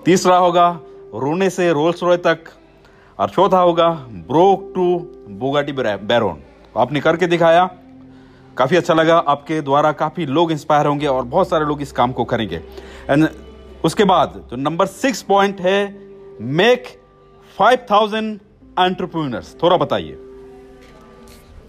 तीसरा 0.04 0.36
होगा 0.36 0.68
रोने 1.14 1.50
से 1.50 1.70
रोल्स 1.72 2.02
रॉय 2.02 2.16
तक। 2.18 2.38
और 3.18 3.30
चौथा 3.30 3.58
होगा 3.60 3.88
ब्रोक 4.26 4.72
टू 4.74 4.84
बोगाटी 5.38 5.72
बैरोन 5.72 6.42
आपने 6.74 7.00
करके 7.00 7.26
दिखाया। 7.26 7.64
काफ़ी 8.56 8.76
अच्छा 8.76 8.94
लगा 8.94 9.16
आपके 9.18 9.60
द्वारा। 9.62 9.92
काफ़ी 9.94 10.26
लोग 10.28 10.52
इंस्पायर 10.52 10.86
होंगे 10.86 11.06
और 11.06 11.24
बहुत 11.24 11.48
सारे 11.48 11.64
लोग 11.64 11.82
इस 11.82 11.92
काम 11.92 12.12
को 12.12 12.24
करेंगे। 12.24 12.60
एंड 13.10 13.28
उसके 13.84 14.04
बाद 14.04 14.42
जो 14.50 14.56
नंबर 14.58 14.86
सिक्स 14.88 15.22
पॉइंट 15.22 15.60
है 15.60 16.09
मेक 16.40 16.86
फाइव 17.58 17.78
थाउज़ेंड 17.90 18.38
एंटरप्रूनर्स 18.78 19.54
थोड़ा 19.62 19.76
बताइए। 19.76 20.18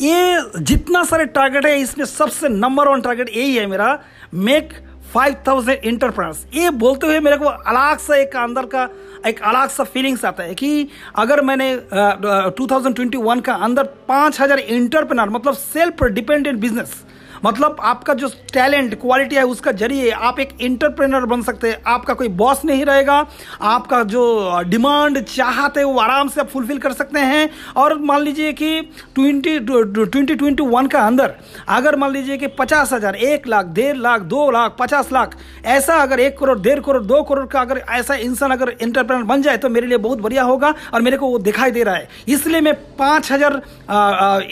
ये 0.01 0.41
जितना 0.59 1.03
सारे 1.03 1.25
टारगेट 1.27 1.65
है, 1.65 1.79
इसमें 1.79 2.05
सबसे 2.05 2.49
नंबर 2.49 2.87
वन 2.87 3.01
टारगेट 3.01 3.29
यही 3.29 3.55
है 3.55 3.65
मेरा 3.67 3.99
मेक 4.33 4.73
फाइव 5.13 5.35
थाउज़ेंड 5.47 5.85
इंटरप्रेनर्स 5.85 6.45
ये 6.53 6.69
बोलते 6.79 7.07
हुए 7.07 7.19
मेरे 7.19 7.37
को 7.37 7.45
अलग 7.45 7.97
सा 7.99 8.15
एक 8.15 8.35
अंदर 8.37 8.65
का, 8.65 8.87
एक 9.27 9.41
अलग 9.41 9.69
सा 9.69 9.83
फीलिंग्स 9.83 10.25
आता 10.25 10.43
है 10.43 10.55
कि 10.55 10.87
अगर 11.15 11.41
मैंने 11.41 11.75
ट्वेंटी 11.91 13.17
वन 13.17 13.39
का 13.39 13.53
अंदर 13.65 13.83
पाँच 14.07 14.41
हज़ार 14.41 14.59
इंटरप्रेनर 14.59 15.29
मतलब 15.29 15.53
सेल्फ 15.55 16.03
डिपेंडेंट 16.03 16.59
बिज़नेस 16.59 17.03
मतलब 17.43 17.77
आपका 17.81 18.13
जो 18.13 18.27
टैलेंट, 18.53 18.93
क्वालिटी 19.01 19.35
है, 19.35 19.43
उसका 19.45 19.71
ज़रिए 19.73 20.09
आप 20.11 20.39
एक 20.39 20.49
इंटरप्रेनर 20.61 21.25
बन 21.25 21.41
सकते 21.41 21.69
हैं। 21.69 21.81
आपका 21.87 22.13
कोई 22.13 22.27
बॉस 22.35 22.63
नहीं 22.65 22.85
रहेगा, 22.85 23.25
आपका 23.63 24.01
जो 24.05 24.61
डिमांड 24.67 25.19
चाहत 25.21 25.77
है, 25.77 25.83
वो 25.83 25.99
आराम 25.99 26.27
से 26.27 26.41
आप 26.41 26.49
फुलफिल 26.49 26.77
कर 26.79 26.93
सकते 26.93 27.19
हैं। 27.21 27.49
और 27.75 27.97
मान 28.01 28.21
लीजिए 28.21 28.51
कि 28.53 28.81
ट्वेंटी 29.15 29.57
ट्वेंटी 29.59 30.35
ट्वेंटी 30.35 30.63
वन 30.65 30.87
का 30.87 31.01
अंदर, 31.01 31.33
अगर 31.69 31.95
मान 31.95 32.11
लीजिए 32.11 32.37
कि 32.37 32.47
पचास 32.59 32.93
हज़ार, 32.93 33.15
एक 33.15 33.47
लाख, 33.47 33.65
डेढ़ 33.67 33.97
लाख, 33.97 34.21
दो 34.23 34.49
लाख, 34.51 34.75
पचास 34.79 35.11
लाख, 35.13 35.35
ऐसा 35.67 35.95
अगर 35.97 36.19
एक 36.19 36.37
करोड़, 36.39 36.59
डेढ़ 36.59 36.79
करोड़, 36.79 37.03
दो 37.03 37.21
करोड़ 37.23 37.45
का 37.47 37.61
अगर 37.61 37.83
ऐसा 37.91 38.15
इंसान 38.17 38.51
अगर 38.51 38.69
इंटरप्रेनर 38.71 39.23
बन 39.23 39.41
जाए 39.41 39.57
तो 39.57 39.69
मेरे 39.69 39.87
लिए 39.87 39.97
बहुत 39.99 40.21
बढ़िया 40.21 40.43
होगा 40.43 40.73
और 40.93 41.01
मेरे 41.01 41.17
को 41.17 41.27
वो 41.27 41.37
दिखाई 41.39 41.71
दे 41.71 41.83
रहा 41.83 41.95
है। 41.95 42.07
इसलिए 42.27 42.61
मैं 42.61 42.73
पाँच 42.97 43.31
हज़ार 43.31 43.61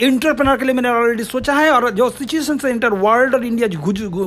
इंटरप्रेनर 0.00 0.56
के 0.56 0.64
लिए 0.64 0.74
मैंने 0.74 0.88
ऑलरेडी 0.90 1.24
सोचा 1.24 1.54
है 1.54 1.70
और 1.70 1.90
जो 1.92 2.08
सिचुएशन 2.10 2.58
से 2.58 2.70
इंटर 2.80 2.94
वर्ल्ड 2.96 3.34
और 3.34 3.44
इंडिया 3.46 3.68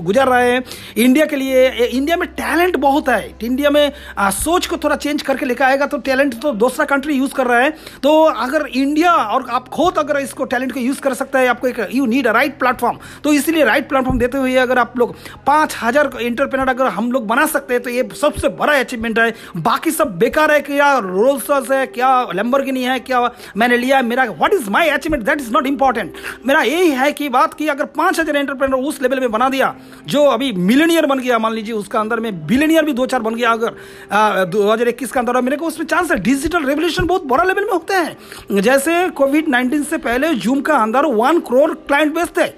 गुजर 0.02 0.28
रहे 0.28 0.52
हैं। 0.52 0.64
इंडिया 0.98 1.26
के 1.26 1.36
लिए 1.36 1.68
इंडिया 1.86 2.18
में 2.18 2.28
टैलेंट 2.32 2.76
बहुत 2.78 3.10
है। 3.10 3.34
इंडिया 3.44 3.70
में 3.70 3.92
आ, 4.18 4.30
सोच 4.32 4.66
को 4.68 4.78
थोड़ा 4.78 4.96
चेंज 4.98 5.22
करके 5.22 5.46
लेकर 5.46 5.66
आएगा 5.66 5.86
तो 5.86 5.98
टैलेंट 6.00 6.40
तो 6.42 6.52
दूसरा 6.54 6.86
कंट्री 6.86 7.16
यूज़ 7.16 7.34
कर 7.34 7.48
रहा 7.48 7.60
है। 7.60 7.70
तो 8.04 8.12
अगर 8.24 8.66
इंडिया 8.68 9.12
और 9.12 9.48
आप 9.52 9.68
खुद 9.70 9.98
अगर 9.98 10.20
इसको 10.20 10.46
टैलेंट 10.46 10.72
को 10.72 10.80
यूज़ 10.80 11.00
कर 11.02 11.14
सकता 11.14 11.40
है 11.40 11.48
आपको 11.48 11.68
एक 11.68 11.80
you 11.92 12.06
need 12.06 12.28
a 12.28 12.32
right 12.32 12.58
platform. 12.60 12.98
तो 13.24 13.34
इसलिए 13.34 13.64
राइट 13.66 13.90
प्लेटफॉर्म 13.90 14.20
देते 14.20 14.38
हुए 14.38 14.56
अगर 14.58 14.80
आप 14.80 14.98
लोग 14.98 15.16
पाँच 15.48 15.76
हज़ार 15.82 16.12
इंटरप्रेनर 16.22 16.70
अगर 16.70 16.88
हम 16.90 17.12
लोग 17.12 17.28
बना 17.28 17.46
सकते 17.48 17.74
हैं 17.74 17.84
तो 17.84 17.90
ये 17.90 18.08
सबसे 18.22 18.50
बड़ा 18.54 18.78
अचीवमेंट 18.80 19.20
है। 19.20 19.34
बाकी 19.60 19.92
सब 19.92 20.18
बेकार 20.20 20.52
है 20.52 20.60
क्या 20.62 20.98
रोल्स 21.00 21.72
है 21.72 21.86
क्या 21.90 22.12
लेम्बरगिनी 22.34 22.84
है 22.84 23.00
क्या 23.02 23.30
मैंने 23.58 23.78
लिया 23.78 24.02
मेरा 24.04 24.24
what 24.26 24.54
is 24.54 24.70
my 24.70 24.90
achievement 24.92 25.24
that 25.26 25.42
is 25.42 25.52
not 25.54 25.68
important 25.68 26.14
मेरा 26.46 26.62
यही 26.64 26.90
है 26.92 27.12
कि 27.14 27.30
बात 27.32 27.54
की 27.54 27.68
अगर 27.68 27.86
पाँच 27.96 28.20
हज़ार 28.20 28.36
एंटरप्रेनर 28.44 28.76
उस 28.78 29.02
लेवल 29.02 29.20
में 29.20 29.32
बना 29.32 29.50
दिया, 29.50 29.74
जो 30.08 30.24
अभी 30.28 30.52
मिलेनियर 30.54 31.06
बन 31.06 31.20
गया, 31.20 31.40
मान 31.40 31.54
लीजिए 31.54 31.76
उसका 31.76 32.00
अंदर 32.00 32.20
में 32.20 32.46
बिलेनियर 32.48 32.86
भी 32.86 32.94
दो 32.94 33.06
चार 33.08 33.22
बन 33.22 33.36
गया, 33.36 33.52
अगर 33.52 34.46
दो 34.48 34.64
हज़ार 34.64 34.88
इक्कीस 34.88 35.12
का 35.12 35.20
अंदर 35.20 35.42
मेरे 35.42 35.58
को 35.58 35.68
उसमें 35.68 35.86
चांस 35.88 36.12
है। 36.12 36.20
डिजिटल 36.24 36.66
रेवल्यूशन 36.66 37.06
बहुत 37.06 37.26
बड़ा 37.26 37.44
लेवल 37.44 37.66
में 37.66 37.72
होते 37.72 37.94
हैं। 37.94 38.62
जैसे 38.62 39.08
कोविड 39.12 39.50
नाइन्टीन 39.50 39.84
से 39.86 39.98
पहले 40.00 40.34
जूम 40.38 40.62
का 40.62 40.78
अंदर 40.78 41.06
वन 41.08 41.40
करोड़ 41.42 41.72
क्लाइंट 41.72 42.14
बेस 42.16 42.30
थे, 42.38 42.52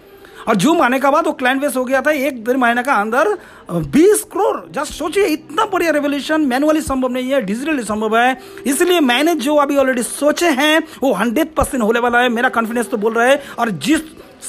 और 0.48 0.56
जूम 0.56 0.82
आने 0.82 1.00
का 1.00 1.10
बाद 1.12 1.25
वो 1.25 1.32
क्लाइंट 1.34 1.62
बेस 1.62 1.75
हो 1.75 1.84
गया 1.86 2.01
था, 2.01 2.12
एक 2.12 2.44
डेढ़ 2.46 2.58
महीने 2.58 2.82
का 2.84 2.94
अंदर 2.96 3.27
बीस 3.72 4.24
करोड़ 4.32 4.58
जस्ट 4.74 4.94
सोचिए, 4.94 5.25
इतना 5.27 5.65
बढ़िया 5.65 5.92
रेवोल्यूशन 5.92 6.42
मैनुअली 6.44 6.82
संभव 6.82 7.12
नहीं 7.12 7.32
है 7.32 7.42
डिजिटली 7.42 7.84
संभव 7.84 8.18
है। 8.18 8.38
इसलिए 8.65 9.00
मैंने 9.01 9.36
जो 9.38 9.56
अभी 9.56 9.77
ऑलरेडी 9.77 10.04
सोचे 10.04 10.50
हैं, 10.51 10.84
वो 11.04 11.13
हंड्रेड 11.13 11.54
परसेंट 11.56 11.84
होने 11.84 12.00
वाला 12.00 12.20
है, 12.20 12.30
मेरा 12.30 12.50
कॉन्फिडेंस 12.51 12.89
तो 12.89 12.98
बोल 12.98 13.13
रहा 13.13 13.25
है, 13.25 13.42
और 13.60 13.70
जिस 13.72 14.01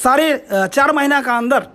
सारे 0.03 0.26
चार 0.53 0.93
महीना 0.93 1.21
का 1.23 1.37
अंदर 1.37 1.67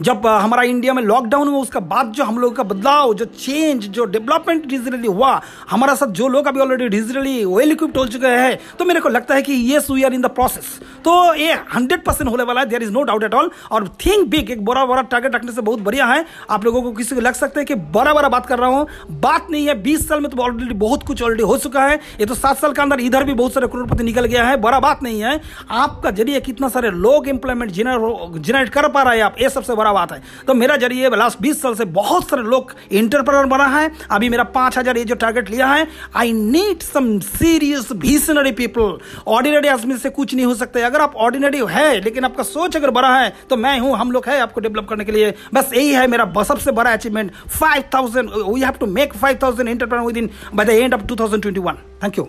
जब 0.00 0.26
हमारा 0.26 0.62
इंडिया 0.64 0.92
में 0.94 1.02
लॉकडाउन 1.02 1.48
हुआ, 1.48 1.58
उसका 1.58 1.80
बाद 1.82 2.12
जो 2.12 2.24
हम 2.24 2.38
लोगों 2.38 2.54
का 2.54 2.62
बदलाव, 2.64 3.12
जो 3.14 3.24
चेंज 3.24 3.86
जो 3.88 4.04
डेवलपमेंट 4.06 4.66
डिजिटली 4.66 5.08
हुआ, 5.08 5.40
हमारा 5.70 5.94
साथ 5.94 6.12
जो 6.14 6.28
लोग 6.28 6.46
अभी 6.46 6.60
ऑलरेडी 6.60 6.88
डिजिटली 6.88 7.44
वेल 7.46 7.72
इक्विप्ड 7.72 7.96
हो 7.98 8.06
चुके 8.06 8.26
हैं 8.28 8.58
तो 8.78 8.84
मेरे 8.84 9.00
को 9.00 9.08
लगता 9.08 9.34
है 9.34 9.42
कि 9.42 9.52
yes 9.52 9.90
we 9.90 10.02
are 10.02 10.14
in 10.14 10.22
the 10.22 10.30
process 10.34 10.78
तो 11.04 11.12
ये 11.34 11.52
हंड्रेड 11.74 12.04
परसेंट 12.04 12.30
होने 12.30 12.42
वाला 12.42 12.60
है 12.60 12.68
there 12.68 12.82
is 12.82 12.90
no 12.92 13.02
doubt 13.02 13.24
at 13.24 13.34
all 13.34 13.50
और 13.70 13.88
थिंक 14.06 14.28
बिग 14.30 14.50
एक 14.50 14.64
बड़ा 14.64 14.84
बड़ा 14.86 15.02
टारगेट 15.04 15.34
रखने 15.34 15.52
से 15.52 15.60
बहुत 15.60 15.80
बढ़िया 15.80 16.06
है। 16.06 16.24
आप 16.50 16.64
लोगों 16.64 16.82
को 16.82 16.92
किसी 16.92 17.14
को 17.14 17.20
लग 17.20 17.34
सकता 17.34 17.60
है 17.60 17.64
कि 17.66 17.74
बड़ा 17.74 18.14
बड़ा 18.14 18.28
बात 18.28 18.46
कर 18.46 18.58
रहा 18.58 18.68
हूँ। 18.68 18.86
बात 19.20 19.46
नहीं 19.50 19.66
है, 19.66 19.74
बीस 19.82 20.08
साल 20.08 20.20
में 20.20 20.30
तो 20.30 20.42
ऑलरेडी 20.42 20.74
बहुत 20.76 21.02
कुछ 21.06 21.22
ऑलरेडी 21.22 21.42
हो 21.42 21.56
चुका 21.58 21.84
है। 21.84 21.96
ये 22.20 22.26
तो 22.26 22.34
सात 22.34 22.58
साल 22.58 22.72
के 22.72 22.82
अंदर 22.82 23.00
इधर 23.00 23.24
भी 23.24 23.34
बहुत 23.34 23.54
सारे 23.54 23.66
करोड़पति 23.66 24.04
निकल 24.04 24.24
गया 24.26 24.44
है, 24.44 24.56
बड़ा 24.58 24.80
बात 24.80 25.02
नहीं 25.02 25.20
है। 25.22 25.40
आपका 25.72 26.10
ज़रिए 26.12 26.40
कितना 26.42 26.68
सारे 26.68 26.90
लोग 26.92 27.28
इंप्लॉयमेंट 27.28 27.72
जनरेट 27.72 28.68
कर 28.68 28.88
पा 28.88 29.02
रहे 29.02 29.16
हैं 29.16 29.24
आप, 29.24 29.36
ये 29.40 29.48
सबसे 29.50 29.74
बड़ा 29.84 29.92
बात 29.94 30.12
है। 30.12 30.22
तो 30.46 30.54
मेरा 30.56 30.76
ज़रिए 30.78 31.08
लास्ट 31.16 31.40
बीस 31.42 31.60
साल 31.62 31.74
से 31.74 31.84
बहुत 31.94 32.28
सारे 32.28 32.42
लोग 32.44 32.74
इंटरप्रेनर 32.92 33.46
बना 33.48 33.66
है। 33.68 33.90
अभी 34.10 34.28
मेरा 34.28 34.44
पाँच 34.52 34.78
हज़ार 34.78 34.96
ये 34.98 35.04
जो 35.04 35.14
टारगेट 35.16 35.50
लिया 35.50 35.66
है 35.68 35.86
I 36.16 36.32
need 36.34 36.82
some 36.84 37.18
serious 37.20 37.92
visionary 37.98 38.52
people 38.54 38.98
ordinary 39.28 39.68
आदमी 39.68 39.96
से 39.98 40.10
कुछ 40.12 40.34
नहीं 40.34 40.46
हो 40.46 40.54
सकता 40.56 40.86
अगर 40.86 41.00
आप 41.00 41.16
ऑर्डिनरी 41.18 41.62
है 41.70 42.00
लेकिन 42.00 42.24
आपका 42.24 42.42
सोच 42.44 42.76
अगर 42.76 42.90
बड़ा 42.92 43.16
है 43.16 43.32
तो 43.50 43.56
मैं 43.58 43.78
हूँ, 43.78 43.96
हम 43.96 44.12
लोग 44.12 44.28
है 44.28 44.38
आपको 44.40 44.60
डेवलप 44.60 44.88
करने 44.88 45.04
के 45.04 45.12
लिए। 45.12 45.34
बस 45.54 45.70
यही 45.74 45.92
है 45.92 46.06
मेरा 46.08 46.42
सबसे 46.44 46.72
बड़ा 46.72 46.92
achievement 46.92 47.32
five 47.50 47.82
thousand 47.94 48.30
we 48.30 48.60
have 48.60 48.74
to 48.80 48.86
make 48.88 49.14
five 49.14 49.38
thousand 49.42 49.68
entrepreneur 49.68 50.06
with 50.06 50.16
in 50.16 50.30
by 50.54 50.66
the 50.66 50.70
end 50.70 50.94
of 50.94 51.02
two 51.02 51.16
thousand 51.16 51.42
twenty 51.42 51.60
one 51.60 51.78
thank 52.02 52.18
you 52.18 52.28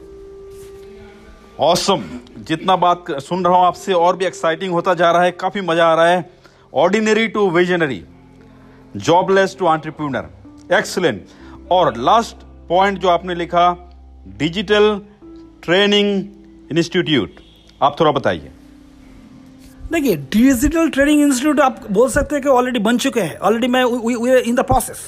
awesome 1.59 1.93
awesome. 1.93 2.45
जितना 2.47 2.75
बात 2.75 3.05
सुन 3.21 3.45
रहा 3.45 3.57
हूँ 3.57 3.65
आपसे, 3.65 3.93
और 3.93 4.15
भी 4.15 4.25
एक्साइटिंग 4.25 4.73
होता 4.73 4.93
जा 4.93 5.11
रहा 5.11 5.23
है, 5.23 5.31
काफ़ी 5.33 5.61
मज़ा 5.61 5.85
आ 5.85 5.93
रहा 5.95 6.07
है। 6.07 6.34
Ordinary 6.75 7.27
to 7.27 7.49
visionary 7.49 8.03
jobless 8.97 9.55
to 9.59 9.73
entrepreneur 9.73 10.73
excellent 10.73 11.27
और 11.71 11.97
लास्ट 11.97 12.43
पॉइंट 12.69 12.97
जो 12.99 13.07
आपने 13.07 13.35
लिखा 13.35 13.69
डिजिटल 14.37 15.01
ट्रेनिंग 15.63 16.77
इंस्टीट्यूट 16.77 17.39
आप 17.81 17.99
थोड़ा 17.99 18.11
बताइए। 18.11 18.51
देखिए 19.91 20.15
डिजिटल 20.33 20.89
ट्रेनिंग 20.89 21.21
इंस्टीट्यूट 21.21 21.59
आप 21.59 21.79
बोल 21.91 22.09
सकते 22.09 22.35
हैं 22.35 22.43
कि 22.43 22.49
ऑलरेडी 22.49 22.79
बन 22.79 22.97
चुके 22.97 23.21
हैं। 23.21 23.37
ऑलरेडी 23.37 23.67
मैं 23.67 23.83
इन 24.41 24.55
द 24.55 24.63
प्रोसेस 24.63 24.99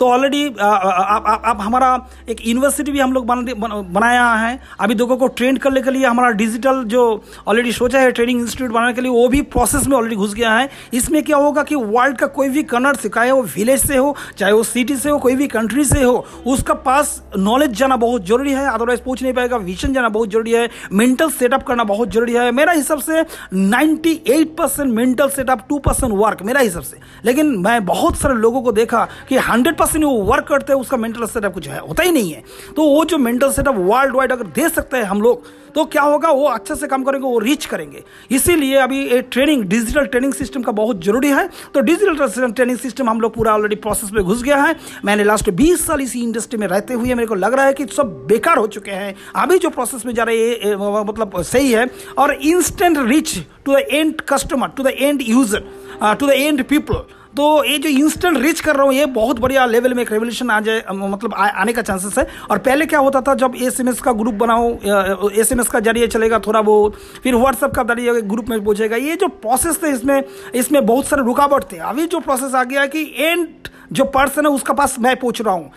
तो 0.00 0.06
ऑलरेडी 0.08 0.44
आप 0.60 1.58
हमारा 1.60 1.88
एक 2.28 2.46
यूनिवर्सिटी 2.46 2.92
भी 2.92 2.98
हम 3.00 3.12
लोग 3.12 3.26
बन, 3.26 3.44
बन, 3.44 3.70
बनाया 3.92 4.30
है। 4.34 4.58
अभी 4.80 4.94
लोगों 4.94 5.16
को 5.16 5.26
ट्रेन 5.30 5.56
करने 5.56 5.80
के 5.82 5.90
लिए 5.90 6.06
हमारा 6.06 6.30
डिजिटल 6.32 6.82
जो 6.84 7.02
ऑलरेडी 7.48 7.72
सोचा 7.72 8.00
है 8.00 8.12
ट्रेनिंग 8.12 8.40
इंस्टीट्यूट 8.40 8.70
बनाने 8.70 8.92
के 8.92 9.00
लिए 9.00 9.10
वो 9.10 9.26
भी 9.28 9.40
प्रोसेस 9.54 9.86
में 9.88 9.96
ऑलरेडी 9.96 10.16
घुस 10.16 10.34
गया 10.34 10.52
है। 10.52 10.68
इसमें 10.94 11.22
क्या 11.22 11.36
होगा 11.36 11.62
कि 11.62 11.74
वर्ल्ड 11.74 12.16
का 12.18 12.26
कोई 12.28 12.48
भी 12.48 12.62
कनर 12.64 12.96
से 12.96 13.08
चाहे 13.10 13.30
वो 13.30 13.42
विलेज 13.56 13.80
से 13.80 13.96
हो 13.96 14.14
चाहे 14.38 14.52
वो 14.52 14.62
सिटी 14.62 14.96
से 14.96 15.10
हो 15.10 15.18
कोई 15.18 15.34
भी 15.36 15.46
कंट्री 15.48 15.84
से 15.84 16.02
हो 16.02 16.24
उसका 16.46 16.74
पास 16.86 17.22
नॉलेज 17.38 17.70
जाना 17.78 17.96
बहुत 17.98 18.26
ज़रूरी 18.26 18.52
है। 18.52 18.66
अदरवाइज़ 18.68 19.00
पूछ 19.02 19.22
नहीं 19.22 19.32
पाएगा 19.32 19.56
विजन 19.58 19.92
जाना 19.94 20.08
बहुत 20.08 20.30
ज़रूरी 20.30 20.52
है 20.52 20.68
मेंटल 20.92 21.30
सेटअप 21.30 21.62
करना 21.62 21.84
बहुत 21.84 22.10
ज़रूरी 22.12 22.34
है। 22.34 22.50
मेरा 22.52 22.72
हिसाब 22.72 22.98
से 23.00 23.22
98 23.54 24.44
percent 24.58 24.92
mental 24.94 25.28
setup 25.30 25.66
two 25.68 25.78
percent 25.78 26.12
work 26.14 26.42
मेरा 26.42 26.60
हिसाब 26.60 26.82
से। 26.82 26.98
लेकिन 27.24 27.46
मैं 27.58 27.84
बहुत 27.86 28.16
सारे 28.18 28.34
लोगों 28.36 28.62
को 28.62 28.72
देखा 28.72 29.06
कि 29.28 29.36
हंड्रेड 29.90 30.00
परसेंट 30.00 30.04
वो 30.04 30.22
वर्क 30.24 30.46
करते 30.48 30.72
हैं, 30.72 30.80
उसका 30.80 30.96
मेंटल 30.96 31.26
सेटअप 31.26 31.54
कुछ 31.54 31.68
है, 31.68 31.78
होता 31.80 32.02
ही 32.02 32.10
नहीं 32.12 32.32
है। 32.32 32.42
तो 32.76 32.82
वो 32.84 33.04
जो 33.04 33.18
मेंटल 33.18 33.50
सेटअप 33.52 33.74
वर्ल्ड 33.78 34.16
वाइड 34.16 34.32
अगर 34.32 34.46
दे 34.46 34.68
सकते 34.68 34.96
हैं 34.96 35.04
हम 35.04 35.22
लोग 35.22 35.58
तो 35.74 35.84
क्या 35.84 36.02
होगा, 36.02 36.30
वो 36.30 36.46
अच्छे 36.46 36.74
से 36.74 36.86
काम 36.86 37.02
करेंगे, 37.04 37.26
वो 37.26 37.38
रीच 37.38 37.66
करेंगे। 37.66 38.02
इसीलिए 38.30 38.76
अभी 38.76 39.02
ये 39.02 39.20
ट्रेनिंग 39.24 39.62
डिजिटल 39.64 40.06
ट्रेनिंग 40.06 40.32
सिस्टम 40.34 40.62
का 40.62 40.72
बहुत 40.72 41.04
ज़रूरी 41.04 41.28
है। 41.28 41.48
तो 41.74 41.80
डिजिटल 41.80 42.50
ट्रेनिंग 42.50 42.78
सिस्टम 42.78 43.10
हम 43.10 43.20
लोग 43.20 43.34
पूरा 43.34 43.52
ऑलरेडी 43.54 43.76
प्रोसेस 43.76 44.10
में 44.12 44.22
घुस 44.24 44.42
गया 44.42 44.56
है। 44.56 44.74
मैंने 45.04 45.24
लास्ट 45.24 45.50
बीस 45.52 45.86
साल 45.86 46.00
इसी 46.00 46.22
इंडस्ट्री 46.22 46.58
में 46.58 46.66
रहते 46.66 46.94
हुए 46.94 47.14
मेरे 47.14 47.26
को 47.26 47.34
लग 47.36 47.54
रहा 47.54 47.66
है 47.66 47.72
कि 47.72 47.86
सब 47.88 48.16
बेकार 48.28 48.58
हो 48.58 48.66
चुके 48.68 48.90
हैं। 48.92 49.14
अभी 49.36 49.58
जो 49.58 49.70
प्रोसेस 49.70 50.06
में 50.06 50.14
जा 50.14 50.22
रहे 50.22 50.50
हैं 50.64 50.74
मतलब 51.04 51.40
सही 51.42 51.72
है। 51.72 51.88
और 52.18 52.34
instant 52.34 52.98
reach 53.00 53.38
to 53.64 53.72
the 53.72 53.84
end 53.90 54.20
customer 54.28 54.68
to 54.76 54.82
the 54.82 54.94
end 54.98 55.22
user 55.22 55.64
to 56.02 56.26
the 56.26 56.30
end 56.30 56.64
people 56.64 57.02
तो 57.36 57.64
ये 57.64 57.76
जो 57.78 57.88
इंस्टेंट 57.88 58.36
रीच 58.38 58.60
कर 58.60 58.76
रहा 58.76 58.84
हूँ 58.84 58.92
ये 58.94 59.06
बहुत 59.08 59.38
बढ़िया 59.40 59.64
लेवल 59.66 59.94
में 59.94 60.02
एक 60.02 60.10
रेवल्यूशन 60.12 60.50
आ 60.50 60.58
जाए 60.60 60.82
मतलब 60.92 61.34
आ, 61.34 61.46
आने 61.46 61.72
का 61.72 61.82
चांसेस 61.82 62.18
है। 62.18 62.26
और 62.50 62.58
पहले 62.58 62.86
क्या 62.86 62.98
होता 62.98 63.20
था 63.20 63.34
जब 63.34 63.54
एसएमएस 63.62 64.00
का 64.00 64.12
ग्रुप 64.12 64.34
बनाओ 64.36 64.70
एस 65.32 65.68
का 65.72 65.80
ज़रिए 65.80 66.06
चलेगा 66.08 66.38
थोड़ा 66.46 66.62
बहुत 66.62 66.98
फिर 67.22 67.34
व्हाट्सएप 67.34 67.74
का 67.74 67.82
ज़रिए 67.84 68.20
ग्रुप 68.22 68.48
में 68.48 68.64
पूछेगा 68.64 68.96
ये 68.98 69.16
जो 69.16 69.28
प्रोसेस 69.38 69.82
थे 69.82 69.92
इसमें 69.92 70.22
इसमें 70.54 70.84
बहुत 70.86 71.06
सारे 71.06 71.22
रुकावट 71.22 71.72
थे। 71.72 71.76
अभी 71.90 72.06
जो 72.06 72.20
प्रोसेस 72.20 72.54
आ 72.54 72.64
गया 72.64 72.86
कि 72.86 73.02
एंड 73.18 73.48
जो 73.90 74.04
पर्सन 74.06 74.46
है, 74.46 74.52
उसका 74.52 74.74
पास 74.74 74.96
मैं 75.00 75.14
पूछ 75.18 75.40
रहा 75.42 75.54
हूँ। 75.54 75.70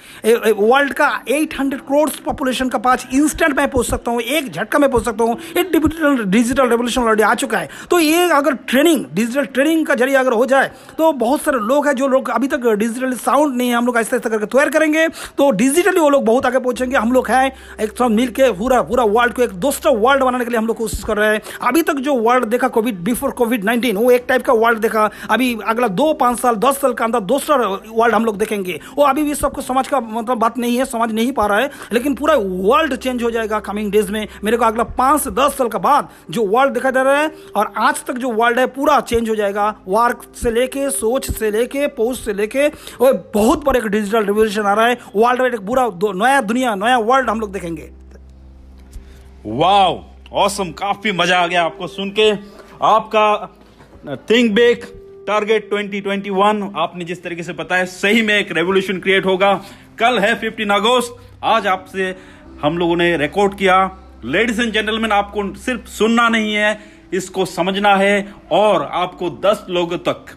वर्ल्ड 0.60 0.94
का 0.94 1.08
800 1.30 1.80
करोड़ 1.80 2.10
पॉपुलेशन 2.26 2.70
का 2.70 2.78
पास 2.80 3.08
इंस्टेंट 3.14 3.58
मैं 3.58 3.70
पूछ 3.72 3.90
सकता 3.90 4.12
हूँ, 4.12 4.22
एक 4.22 4.52
झटका 4.52 4.80
में 4.80 4.90
पूछ 4.92 5.06
सकता 5.06 5.24
हूँ, 5.24 5.38
एक 5.58 5.72
डिजिटल 5.72 6.24
डिजिटल 6.26 6.70
रेवोल्यूशन 6.70 7.02
ऑलरेडी 7.02 7.24
आ 7.24 7.34
चुका 7.36 7.58
है। 7.58 7.70
तो 7.92 8.00
ये 8.00 8.30
अगर 8.32 8.54
ट्रेनिंग 8.68 9.06
डिजिटल 9.14 9.46
ट्रेनिंग 9.46 9.86
का 9.86 9.96
ज़रिए 9.96 10.16
अगर 10.16 10.34
हो 10.34 10.46
जाए 10.46 10.72
तो 10.98 11.12
बहुत 11.14 11.42
सारे 11.42 11.60
लोग 11.62 11.88
हैं 11.88 11.94
जो 11.96 12.08
लोग 12.08 12.30
अभी 12.32 12.48
तक 12.48 12.68
डिजिटल 12.70 13.14
साउंड 13.16 13.56
नहीं 13.56 13.70
है, 13.70 13.76
हम 13.76 13.86
लोग 13.86 13.98
ऐसे 13.98 14.16
ऐसा 14.16 14.30
करके 14.30 14.46
तैयार 14.48 14.70
करेंगे। 14.70 15.08
तो 15.38 15.50
डिजिटली 15.54 16.00
वो 16.00 16.10
लोग 16.10 16.26
बहुत 16.26 16.46
आगे 16.46 16.60
पहुँचेंगे। 16.60 16.98
हम 16.98 17.12
लोग 17.14 17.28
हैं 17.30 17.52
एक 17.82 17.92
साथ 17.92 18.10
मिल 18.10 18.30
के 18.32 18.52
पूरा 18.54 18.82
पूरा 18.84 19.04
वर्ल्ड 19.06 19.34
को 19.34 19.42
एक 19.44 19.52
दूसरा 19.60 19.92
वर्ल्ड 19.94 20.24
बनाने 20.24 20.46
के 20.46 20.52
लिए 20.52 20.58
हम 20.58 20.68
लोग 20.68 20.78
कोशिश 20.78 21.04
कर 21.04 21.18
रहे 21.18 21.34
हैं। 21.34 21.42
अभी 21.68 21.82
तक 21.82 21.96
जो 22.04 22.16
वर्ल्ड 22.18 22.46
देखा 22.46 22.68
कोविड 22.70 23.00
बिफोर 23.04 23.32
कोविड 23.34 23.64
नाइनटीन 23.64 23.98
वो 23.98 24.10
एक 24.12 24.26
टाइप 24.28 24.46
का 24.46 24.54
वर्ल्ड 24.56 24.80
देखा। 24.80 25.10
अभी 25.30 25.58
अगला 25.66 25.88
दो, 25.90 26.12
पाँच 26.16 26.40
साल, 26.40 26.56
दस 26.58 26.82
साल 26.82 26.94
का 26.94 27.06
अंदर 27.06 27.20
दूसरा 27.22 27.58
वर्ल्ड 28.04 28.16
हम 28.16 28.26
लोग 28.26 28.38
देखेंगे। 28.38 28.80
वो 28.96 29.04
अभी 29.06 29.24
भी 29.24 29.36
सबको 29.36 29.62
समझ 29.64 29.88
का 29.88 30.00
मतलब 30.00 30.38
बात 30.38 30.58
नहीं 30.58 30.78
है 30.78 30.86
समझ 30.88 31.12
नहीं 31.12 31.32
पा 31.34 31.46
रहा 31.48 31.60
है, 31.60 31.70
लेकिन 31.94 32.16
पूरा 32.16 32.36
वर्ल्ड 32.36 32.96
चेंज 32.96 33.24
हो 33.24 33.32
जाएगा 33.32 33.60
कमिंग 33.62 33.92
डेज़ 33.92 34.12
में। 34.12 34.28
मेरे 34.44 34.58
को 34.58 34.66
अगला 34.66 34.84
पाँच 34.94 35.22
से 35.22 35.32
दस 35.32 35.58
साल 35.58 35.68
के 35.68 35.78
बाद 35.80 36.10
जो 36.30 36.46
वर्ल्ड 36.48 36.74
दिखाई 36.74 36.92
दे 36.92 37.04
रहा 37.04 37.18
है, 37.18 37.32
और 37.56 37.74
आज 37.78 38.04
तक 38.06 38.14
जो 38.16 38.32
वर्ल्ड 38.34 38.60
है, 38.60 38.66
पूरा 38.70 39.00
चेंज 39.02 39.30
हो 39.30 39.36
जाएगा। 39.36 39.68
वर्क 39.88 40.24
से 40.36 40.52
लेके, 40.52 40.90
सोच 40.92 41.30
से 41.32 41.52
लेके 41.52 41.88
पोस्ट 41.94 42.26
से 42.26 42.34
लेके 42.34 42.68
और 42.68 43.14
बहुत 43.34 43.64
बड़ा 43.66 43.80
एक 43.80 43.88
डिजिटल 43.88 44.26
रिवोल्यूशन 44.26 44.62
आ 44.62 44.74
रहा 44.74 44.88
है। 44.88 44.98
वर्ल्ड 45.16 45.42
वाइड 45.42 45.54
एक 45.54 45.62
पूरा 45.62 45.90
नया 46.16 46.42
दुनिया, 46.44 46.76
नया 46.76 46.98
वर्ल्ड 47.00 47.30
हम 47.30 47.40
लोग 47.40 47.52
देखेंगे। 47.52 47.90
वाव 49.48 50.04
ऑसम 50.36 50.72
काफ़ी 50.74 51.12
मज़ा 51.12 51.40
आ 51.40 51.48
गया 51.48 51.64
आपको 51.64 51.88
सुन 51.90 52.10
के। 52.10 52.32
आपका 52.84 54.16
थिंक 54.30 54.52
बेक 54.52 54.84
टारगेट 55.28 55.70
2021 55.70 56.72
आपने 56.76 57.06
जिस 57.06 57.24
तरीके 57.24 57.44
से 57.44 57.54
बताया, 57.54 57.86
सही 57.86 58.22
में 58.22 58.34
एक 58.34 58.52
रेवोल्यूशन 58.52 59.00
क्रिएट 59.00 59.26
होगा। 59.26 59.54
कल 60.00 60.20
है 60.20 60.34
15 60.36 60.76
अगस्त, 60.76 61.16
आज 61.44 61.68
आपसे 61.68 62.16
हम 62.62 62.78
लोगों 62.78 62.96
ने 62.96 63.18
रिकॉर्ड 63.18 63.58
किया। 63.58 63.78
लेडीज़ 64.26 64.62
एंड 64.62 64.74
जेंटलमैन 64.74 65.12
आपको 65.12 65.54
सिर्फ़ 65.56 65.86
सुनना 65.86 66.28
नहीं 66.30 66.54
है, 66.56 66.80
इसको 67.14 67.46
समझना 67.46 67.96
है 67.96 68.34
और 68.52 68.90
आपको 68.92 69.30
10 69.46 69.66
लोगों 69.70 69.98
तक 69.98 70.36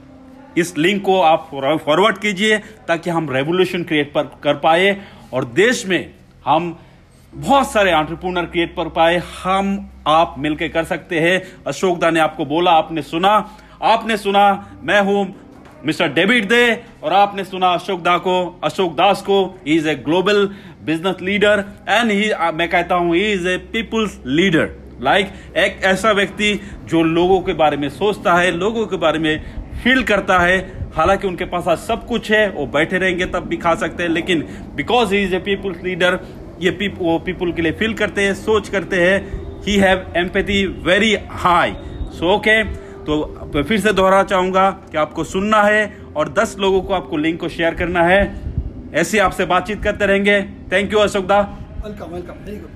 इस 0.58 0.76
लिंक 0.78 1.02
को 1.02 1.20
आप 1.20 1.48
फॉरवर्ड 1.50 2.18
कीजिए 2.18 2.58
ताकि 2.58 3.10
हम 3.10 3.30
रेवोल्यूशन 3.30 3.82
क्रिएट 3.82 4.12
पर 4.12 4.22
कर 4.42 4.54
पाए 4.54 4.96
और 5.32 5.44
देश 5.44 5.86
में 5.86 6.14
हम 6.46 6.78
बहुत 7.34 7.72
सारे 7.72 7.90
एंटरप्रेन्योर 7.90 8.44
क्रिएट 8.44 8.72
कर 8.72 8.88
पाए। 8.88 9.16
हम, 9.44 9.90
आप 10.06 10.34
मिलकर 10.38 10.68
कर 10.68 10.84
सकते 10.84 11.20
हैं। 11.20 11.42
अशोक 11.66 11.98
दा 11.98 12.10
ने 12.10 12.20
आपको 12.20 12.44
बोला, 12.44 12.70
आपने 12.70 13.02
सुना। 13.02 13.38
आपने 13.82 14.16
सुना 14.16 14.46
मैं 14.82 15.00
हूँ 15.02 15.24
मिस्टर 15.86 16.08
डेविड 16.08 16.48
दे 16.48 16.62
और 17.02 17.12
आपने 17.12 17.44
सुना 17.44 17.68
अशोक 17.68 18.00
दा 18.02 18.16
को 18.18 18.60
अशोक 18.64 18.94
दास 18.96 19.22
को। 19.22 19.44
He 19.66 19.76
is 19.76 19.88
a 19.88 19.94
global 19.96 20.46
business 20.84 21.20
leader 21.22 21.64
and 21.88 22.10
he 22.10 22.30
मैं 22.54 22.68
कहता 22.68 22.94
हूँ 22.94 23.14
he 23.16 23.22
is 23.32 23.48
a 23.48 23.56
people's 23.72 24.18
leader 24.26 24.70
like 25.02 25.32
एक 25.56 25.80
ऐसा 25.84 26.12
व्यक्ति 26.12 26.52
जो 26.88 27.02
लोगों 27.02 27.40
के 27.40 27.52
बारे 27.52 27.76
में 27.76 27.88
सोचता 27.90 28.34
है 28.34 28.50
लोगों 28.50 28.86
के 28.86 28.96
बारे 28.96 29.18
में 29.18 29.44
फील 29.84 30.02
करता 30.02 30.38
है। 30.38 30.58
हालाँकि 30.96 31.26
उनके 31.28 31.44
पास 31.44 31.68
आज 31.68 31.78
सब 31.78 32.06
कुछ 32.06 32.30
है 32.32 32.48
वो 32.50 32.66
बैठे 32.66 32.98
रहेंगे 32.98 33.26
तब 33.26 33.46
भी 33.46 33.56
खा 33.56 33.74
सकते 33.74 34.02
हैं 34.02 34.10
लेकिन 34.10 34.42
because 34.76 35.14
he 35.14 35.22
is 35.22 35.34
a 35.34 35.38
people's 35.38 35.82
leader 35.84 36.18
ये 36.60 36.70
पीप, 36.70 36.94
वो 36.98 37.18
पीपुल 37.18 37.52
के 37.52 37.62
लिए 37.62 37.72
फील 37.72 37.94
करते 37.94 38.22
हैं 38.22 38.34
सोच 38.34 38.68
करते 38.68 39.02
हैं 39.02 39.62
he 39.66 39.76
have 39.76 40.12
empathy 40.16 40.64
very 40.84 41.14
high 41.30 41.74
so 42.12 42.34
okay 42.34 42.85
तो 43.06 43.62
फिर 43.62 43.80
से 43.80 43.92
दोहरा 43.92 44.22
चाहूँगा 44.22 44.70
कि 44.70 44.98
आपको 44.98 45.24
सुनना 45.24 45.62
है 45.62 45.82
और 46.16 46.32
10 46.32 46.56
लोगों 46.58 46.80
को 46.82 46.94
आपको 46.94 47.16
लिंक 47.16 47.40
को 47.40 47.48
शेयर 47.48 47.74
करना 47.74 48.02
है। 48.02 48.20
ऐसे 48.94 49.18
आपसे 49.18 49.44
बातचीत 49.46 49.82
करते 49.82 50.06
रहेंगे। 50.06 50.40
थैंक 50.72 50.92
यू 50.92 50.98
अशोक 50.98 51.26
दा। 51.26 51.40
Welcome 51.84 52.14
welcome 52.14 52.44
very 52.44 52.56
good 52.56 52.75